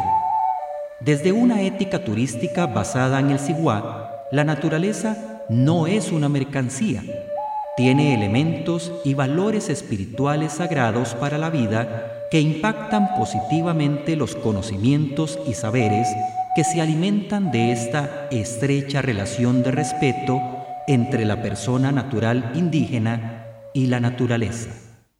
Desde 0.98 1.30
una 1.30 1.62
ética 1.62 2.00
turística 2.02 2.66
basada 2.66 3.20
en 3.20 3.30
el 3.30 3.38
Siguá, 3.38 4.26
la 4.32 4.42
naturaleza 4.42 5.44
no 5.48 5.86
es 5.86 6.10
una 6.10 6.28
mercancía, 6.28 7.02
tiene 7.76 8.14
elementos 8.14 8.92
y 9.04 9.14
valores 9.14 9.70
espirituales 9.70 10.54
sagrados 10.54 11.14
para 11.14 11.38
la 11.38 11.50
vida 11.50 12.28
que 12.30 12.40
impactan 12.40 13.14
positivamente 13.16 14.16
los 14.16 14.34
conocimientos 14.34 15.38
y 15.48 15.54
saberes 15.54 16.08
que 16.54 16.64
se 16.64 16.80
alimentan 16.82 17.50
de 17.50 17.72
esta 17.72 18.28
estrecha 18.30 19.00
relación 19.00 19.62
de 19.62 19.70
respeto 19.70 20.40
entre 20.86 21.24
la 21.24 21.42
persona 21.42 21.92
natural 21.92 22.52
indígena 22.54 23.46
y 23.72 23.86
la 23.86 24.00
naturaleza. 24.00 24.68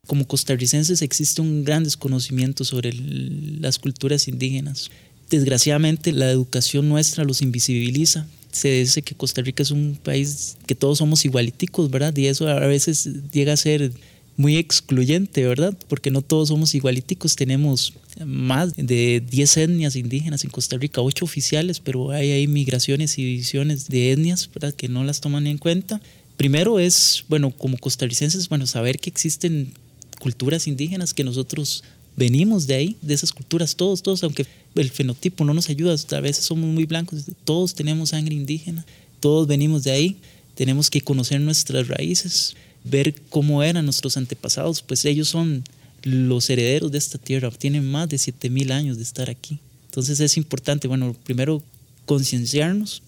Como 0.06 0.26
costarricenses 0.26 1.00
existe 1.00 1.40
un 1.40 1.64
gran 1.64 1.84
desconocimiento 1.84 2.64
sobre 2.64 2.92
las 2.92 3.78
culturas 3.78 4.28
indígenas. 4.28 4.90
Desgraciadamente 5.30 6.12
la 6.12 6.28
educación 6.28 6.88
nuestra 6.88 7.24
los 7.24 7.40
invisibiliza, 7.40 8.26
se 8.52 8.68
dice 8.68 9.02
que 9.02 9.14
Costa 9.14 9.42
Rica 9.42 9.62
es 9.62 9.70
un 9.70 9.98
país 10.02 10.56
que 10.66 10.74
todos 10.74 10.98
somos 10.98 11.24
igualiticos, 11.24 11.90
¿verdad? 11.90 12.16
Y 12.16 12.26
eso 12.26 12.48
a 12.48 12.66
veces 12.66 13.08
llega 13.32 13.54
a 13.54 13.56
ser 13.56 13.92
muy 14.36 14.56
excluyente, 14.56 15.46
¿verdad? 15.46 15.76
Porque 15.88 16.10
no 16.10 16.22
todos 16.22 16.48
somos 16.48 16.74
igualiticos, 16.74 17.36
tenemos 17.36 17.94
más 18.24 18.74
de 18.76 19.22
10 19.28 19.56
etnias 19.56 19.96
indígenas 19.96 20.44
en 20.44 20.50
Costa 20.50 20.76
Rica, 20.76 21.00
8 21.00 21.24
oficiales, 21.24 21.80
pero 21.80 22.10
hay, 22.10 22.30
hay 22.30 22.46
migraciones 22.46 23.18
y 23.18 23.24
divisiones 23.24 23.88
de 23.88 24.12
etnias, 24.12 24.48
¿verdad? 24.52 24.74
Que 24.74 24.88
no 24.88 25.04
las 25.04 25.20
toman 25.20 25.46
en 25.46 25.58
cuenta. 25.58 26.00
Primero 26.36 26.78
es, 26.78 27.24
bueno, 27.28 27.50
como 27.50 27.78
costarricenses, 27.78 28.48
bueno, 28.48 28.66
saber 28.66 28.98
que 28.98 29.10
existen 29.10 29.72
culturas 30.18 30.66
indígenas 30.66 31.14
que 31.14 31.24
nosotros 31.24 31.84
venimos 32.16 32.66
de 32.66 32.74
ahí, 32.74 32.96
de 33.02 33.14
esas 33.14 33.32
culturas, 33.32 33.76
todos, 33.76 34.02
todos, 34.02 34.22
aunque 34.22 34.46
el 34.74 34.90
fenotipo 34.90 35.44
no 35.44 35.54
nos 35.54 35.68
ayuda, 35.68 35.94
a 36.10 36.20
veces 36.20 36.44
somos 36.44 36.68
muy 36.68 36.84
blancos, 36.84 37.24
todos 37.44 37.74
tenemos 37.74 38.10
sangre 38.10 38.34
indígena, 38.34 38.84
todos 39.20 39.46
venimos 39.46 39.84
de 39.84 39.92
ahí, 39.92 40.16
tenemos 40.54 40.90
que 40.90 41.00
conocer 41.00 41.40
nuestras 41.40 41.88
raíces, 41.88 42.54
ver 42.84 43.14
cómo 43.30 43.62
eran 43.62 43.84
nuestros 43.84 44.16
antepasados, 44.16 44.82
pues 44.82 45.04
ellos 45.04 45.28
son 45.28 45.64
los 46.02 46.50
herederos 46.50 46.90
de 46.90 46.98
esta 46.98 47.18
tierra, 47.18 47.50
tienen 47.50 47.90
más 47.90 48.08
de 48.08 48.18
7000 48.18 48.72
años 48.72 48.96
de 48.96 49.02
estar 49.02 49.30
aquí. 49.30 49.58
Entonces 49.86 50.20
es 50.20 50.36
importante, 50.36 50.88
bueno, 50.88 51.14
primero 51.24 51.62
concienciarnos, 52.06 53.02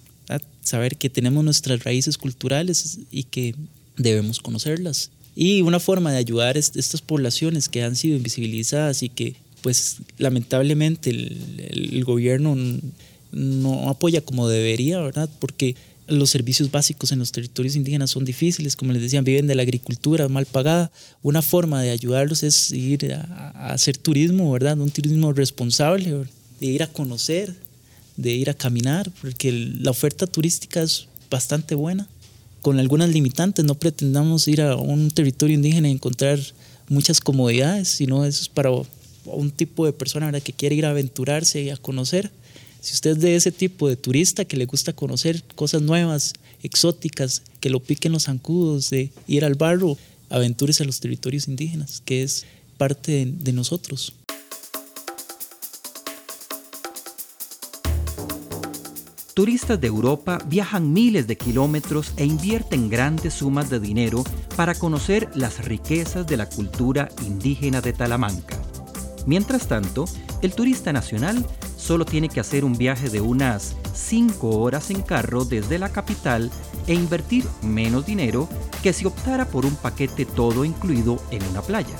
saber 0.62 0.96
que 0.96 1.10
tenemos 1.10 1.44
nuestras 1.44 1.84
raíces 1.84 2.16
culturales 2.16 2.98
y 3.10 3.24
que 3.24 3.54
debemos 3.96 4.40
conocerlas 4.40 5.10
y 5.36 5.62
una 5.62 5.80
forma 5.80 6.12
de 6.12 6.18
ayudar 6.18 6.56
a 6.56 6.58
estas 6.58 7.02
poblaciones 7.02 7.68
que 7.68 7.82
han 7.82 7.96
sido 7.96 8.16
invisibilizadas 8.16 9.02
y 9.02 9.08
que 9.08 9.36
pues 9.62 9.96
lamentablemente 10.18 11.10
el, 11.10 12.04
gobierno 12.04 12.54
no 13.32 13.88
apoya 13.88 14.20
como 14.20 14.46
debería, 14.46 15.00
¿verdad? 15.00 15.28
Porque 15.40 15.74
los 16.06 16.28
servicios 16.28 16.70
básicos 16.70 17.12
en 17.12 17.18
los 17.18 17.32
territorios 17.32 17.74
indígenas 17.74 18.10
son 18.10 18.26
difíciles, 18.26 18.76
como 18.76 18.92
les 18.92 19.00
decían, 19.00 19.24
viven 19.24 19.46
de 19.46 19.54
la 19.54 19.62
agricultura 19.62 20.28
mal 20.28 20.44
pagada. 20.44 20.92
Una 21.22 21.40
forma 21.40 21.82
de 21.82 21.90
ayudarlos 21.90 22.42
es 22.42 22.72
ir 22.72 23.14
a, 23.14 23.72
hacer 23.72 23.96
turismo, 23.96 24.52
¿verdad? 24.52 24.78
Un 24.78 24.90
turismo 24.90 25.32
responsable, 25.32 26.26
de 26.60 26.66
ir 26.66 26.82
a 26.82 26.86
conocer, 26.86 27.56
de 28.18 28.32
ir 28.32 28.50
a 28.50 28.54
caminar, 28.54 29.10
porque 29.22 29.50
la 29.50 29.90
oferta 29.90 30.26
turística 30.26 30.82
es 30.82 31.08
bastante 31.30 31.74
buena 31.74 32.06
con 32.64 32.80
algunas 32.80 33.10
limitantes. 33.10 33.62
No 33.62 33.74
pretendamos 33.74 34.48
ir 34.48 34.62
a 34.62 34.74
un 34.76 35.10
territorio 35.10 35.54
indígena 35.54 35.90
y 35.90 35.92
encontrar 35.92 36.40
muchas 36.88 37.20
comodidades, 37.20 37.88
sino 37.88 38.24
eso 38.24 38.40
es 38.40 38.48
para 38.48 38.70
un 39.26 39.50
tipo 39.50 39.84
de 39.84 39.92
persona 39.92 40.32
que 40.40 40.54
quiere 40.54 40.74
ir 40.74 40.86
a 40.86 40.90
aventurarse 40.90 41.60
y 41.60 41.68
a 41.68 41.76
conocer. 41.76 42.30
Si 42.80 42.94
usted 42.94 43.10
es 43.10 43.20
de 43.20 43.36
ese 43.36 43.52
tipo 43.52 43.86
de 43.86 43.96
turista 43.96 44.46
que 44.46 44.56
le 44.56 44.64
gusta 44.64 44.94
conocer 44.94 45.42
cosas 45.54 45.82
nuevas, 45.82 46.32
exóticas, 46.62 47.42
que 47.60 47.68
lo 47.68 47.80
piquen 47.80 48.12
los 48.12 48.24
zancudos, 48.24 48.88
de 48.88 49.10
ir 49.26 49.44
al 49.44 49.56
barro, 49.56 49.98
aventúrese 50.30 50.84
a 50.84 50.86
los 50.86 51.00
territorios 51.00 51.48
indígenas, 51.48 52.00
que 52.06 52.22
es 52.22 52.46
parte 52.78 53.30
de 53.30 53.52
nosotros. 53.52 54.14
Turistas 59.34 59.80
de 59.80 59.88
Europa 59.88 60.38
viajan 60.46 60.92
miles 60.92 61.26
de 61.26 61.36
kilómetros 61.36 62.12
e 62.16 62.24
invierten 62.24 62.88
grandes 62.88 63.34
sumas 63.34 63.68
de 63.68 63.80
dinero 63.80 64.22
para 64.54 64.76
conocer 64.76 65.28
las 65.34 65.64
riquezas 65.64 66.24
de 66.24 66.36
la 66.36 66.48
cultura 66.48 67.08
indígena 67.26 67.80
de 67.80 67.92
Talamanca. 67.92 68.56
Mientras 69.26 69.66
tanto, 69.66 70.04
el 70.40 70.54
turista 70.54 70.92
nacional 70.92 71.44
solo 71.76 72.04
tiene 72.04 72.28
que 72.28 72.38
hacer 72.38 72.64
un 72.64 72.74
viaje 72.74 73.10
de 73.10 73.20
unas 73.20 73.74
5 73.92 74.50
horas 74.50 74.90
en 74.90 75.02
carro 75.02 75.44
desde 75.44 75.80
la 75.80 75.88
capital 75.88 76.52
e 76.86 76.94
invertir 76.94 77.44
menos 77.60 78.06
dinero 78.06 78.48
que 78.84 78.92
si 78.92 79.04
optara 79.04 79.46
por 79.46 79.66
un 79.66 79.74
paquete 79.74 80.26
todo 80.26 80.64
incluido 80.64 81.20
en 81.32 81.42
una 81.46 81.60
playa. 81.60 81.96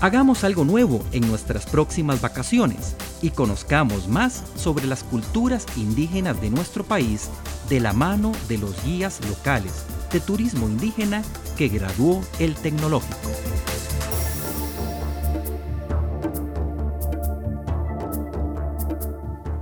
Hagamos 0.00 0.42
algo 0.42 0.64
nuevo 0.64 1.00
en 1.12 1.28
nuestras 1.28 1.66
próximas 1.66 2.20
vacaciones 2.20 2.96
y 3.22 3.30
conozcamos 3.30 4.08
más 4.08 4.42
sobre 4.56 4.86
las 4.86 5.04
culturas 5.04 5.66
indígenas 5.76 6.40
de 6.40 6.50
nuestro 6.50 6.84
país 6.84 7.28
de 7.68 7.80
la 7.80 7.92
mano 7.92 8.32
de 8.48 8.58
los 8.58 8.82
guías 8.84 9.20
locales 9.28 9.84
de 10.12 10.20
turismo 10.20 10.68
indígena 10.68 11.22
que 11.56 11.68
graduó 11.68 12.20
el 12.38 12.54
tecnológico. 12.54 13.16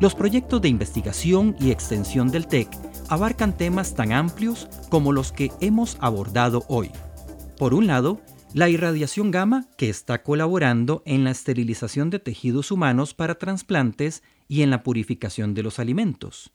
Los 0.00 0.14
proyectos 0.14 0.62
de 0.62 0.68
investigación 0.68 1.56
y 1.58 1.72
extensión 1.72 2.28
del 2.28 2.46
TEC 2.46 2.68
abarcan 3.08 3.52
temas 3.52 3.94
tan 3.94 4.12
amplios 4.12 4.68
como 4.90 5.12
los 5.12 5.32
que 5.32 5.50
hemos 5.60 5.96
abordado 6.00 6.64
hoy. 6.68 6.92
Por 7.58 7.74
un 7.74 7.88
lado, 7.88 8.20
la 8.54 8.68
irradiación 8.68 9.30
gamma, 9.30 9.66
que 9.76 9.90
está 9.90 10.22
colaborando 10.22 11.02
en 11.04 11.24
la 11.24 11.30
esterilización 11.30 12.10
de 12.10 12.18
tejidos 12.18 12.70
humanos 12.70 13.12
para 13.12 13.38
trasplantes 13.38 14.22
y 14.48 14.62
en 14.62 14.70
la 14.70 14.82
purificación 14.82 15.54
de 15.54 15.62
los 15.62 15.78
alimentos. 15.78 16.52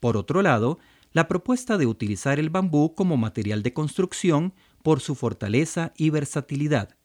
Por 0.00 0.16
otro 0.16 0.42
lado, 0.42 0.78
la 1.12 1.28
propuesta 1.28 1.78
de 1.78 1.86
utilizar 1.86 2.38
el 2.38 2.50
bambú 2.50 2.94
como 2.94 3.16
material 3.16 3.62
de 3.62 3.72
construcción 3.72 4.52
por 4.82 5.00
su 5.00 5.14
fortaleza 5.14 5.92
y 5.96 6.10
versatilidad. 6.10 6.96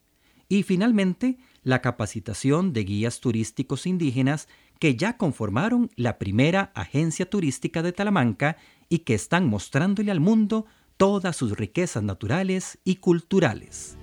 Y 0.48 0.64
finalmente, 0.64 1.38
la 1.64 1.82
capacitación 1.82 2.74
de 2.74 2.84
guías 2.84 3.20
turísticos 3.20 3.88
indígenas 3.88 4.48
que 4.80 4.96
ya 4.96 5.18
conformaron 5.18 5.90
la 5.96 6.20
primera 6.20 6.72
agencia 6.76 7.30
turística 7.30 7.82
de 7.82 7.94
Talamanca 7.94 8.58
y 8.90 9.00
que 9.00 9.16
están 9.16 9.48
mostrándole 9.48 10.12
al 10.12 10.20
mundo 10.20 10.66
todas 10.98 11.36
sus 11.36 11.58
riquezas 11.58 12.04
naturales 12.04 12.78
y 12.84 12.98
culturales. 12.98 13.98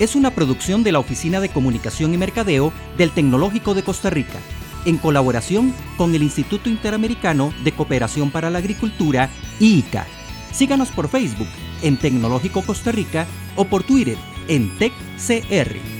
es 0.00 0.16
una 0.16 0.34
producción 0.34 0.82
de 0.82 0.90
la 0.90 0.98
Oficina 0.98 1.38
de 1.40 1.50
Comunicación 1.50 2.12
y 2.12 2.18
Mercadeo 2.18 2.72
del 2.98 3.12
Tecnológico 3.12 3.74
de 3.74 3.84
Costa 3.84 4.10
Rica 4.10 4.40
en 4.84 4.98
colaboración 4.98 5.74
con 5.96 6.14
el 6.14 6.22
Instituto 6.22 6.68
Interamericano 6.68 7.52
de 7.64 7.72
Cooperación 7.72 8.30
para 8.30 8.50
la 8.50 8.58
Agricultura, 8.58 9.30
IICA. 9.58 10.06
Síganos 10.52 10.88
por 10.90 11.08
Facebook 11.08 11.48
en 11.82 11.96
Tecnológico 11.96 12.62
Costa 12.62 12.92
Rica 12.92 13.26
o 13.56 13.64
por 13.64 13.82
Twitter 13.82 14.16
en 14.48 14.76
TecCR. 14.78 15.99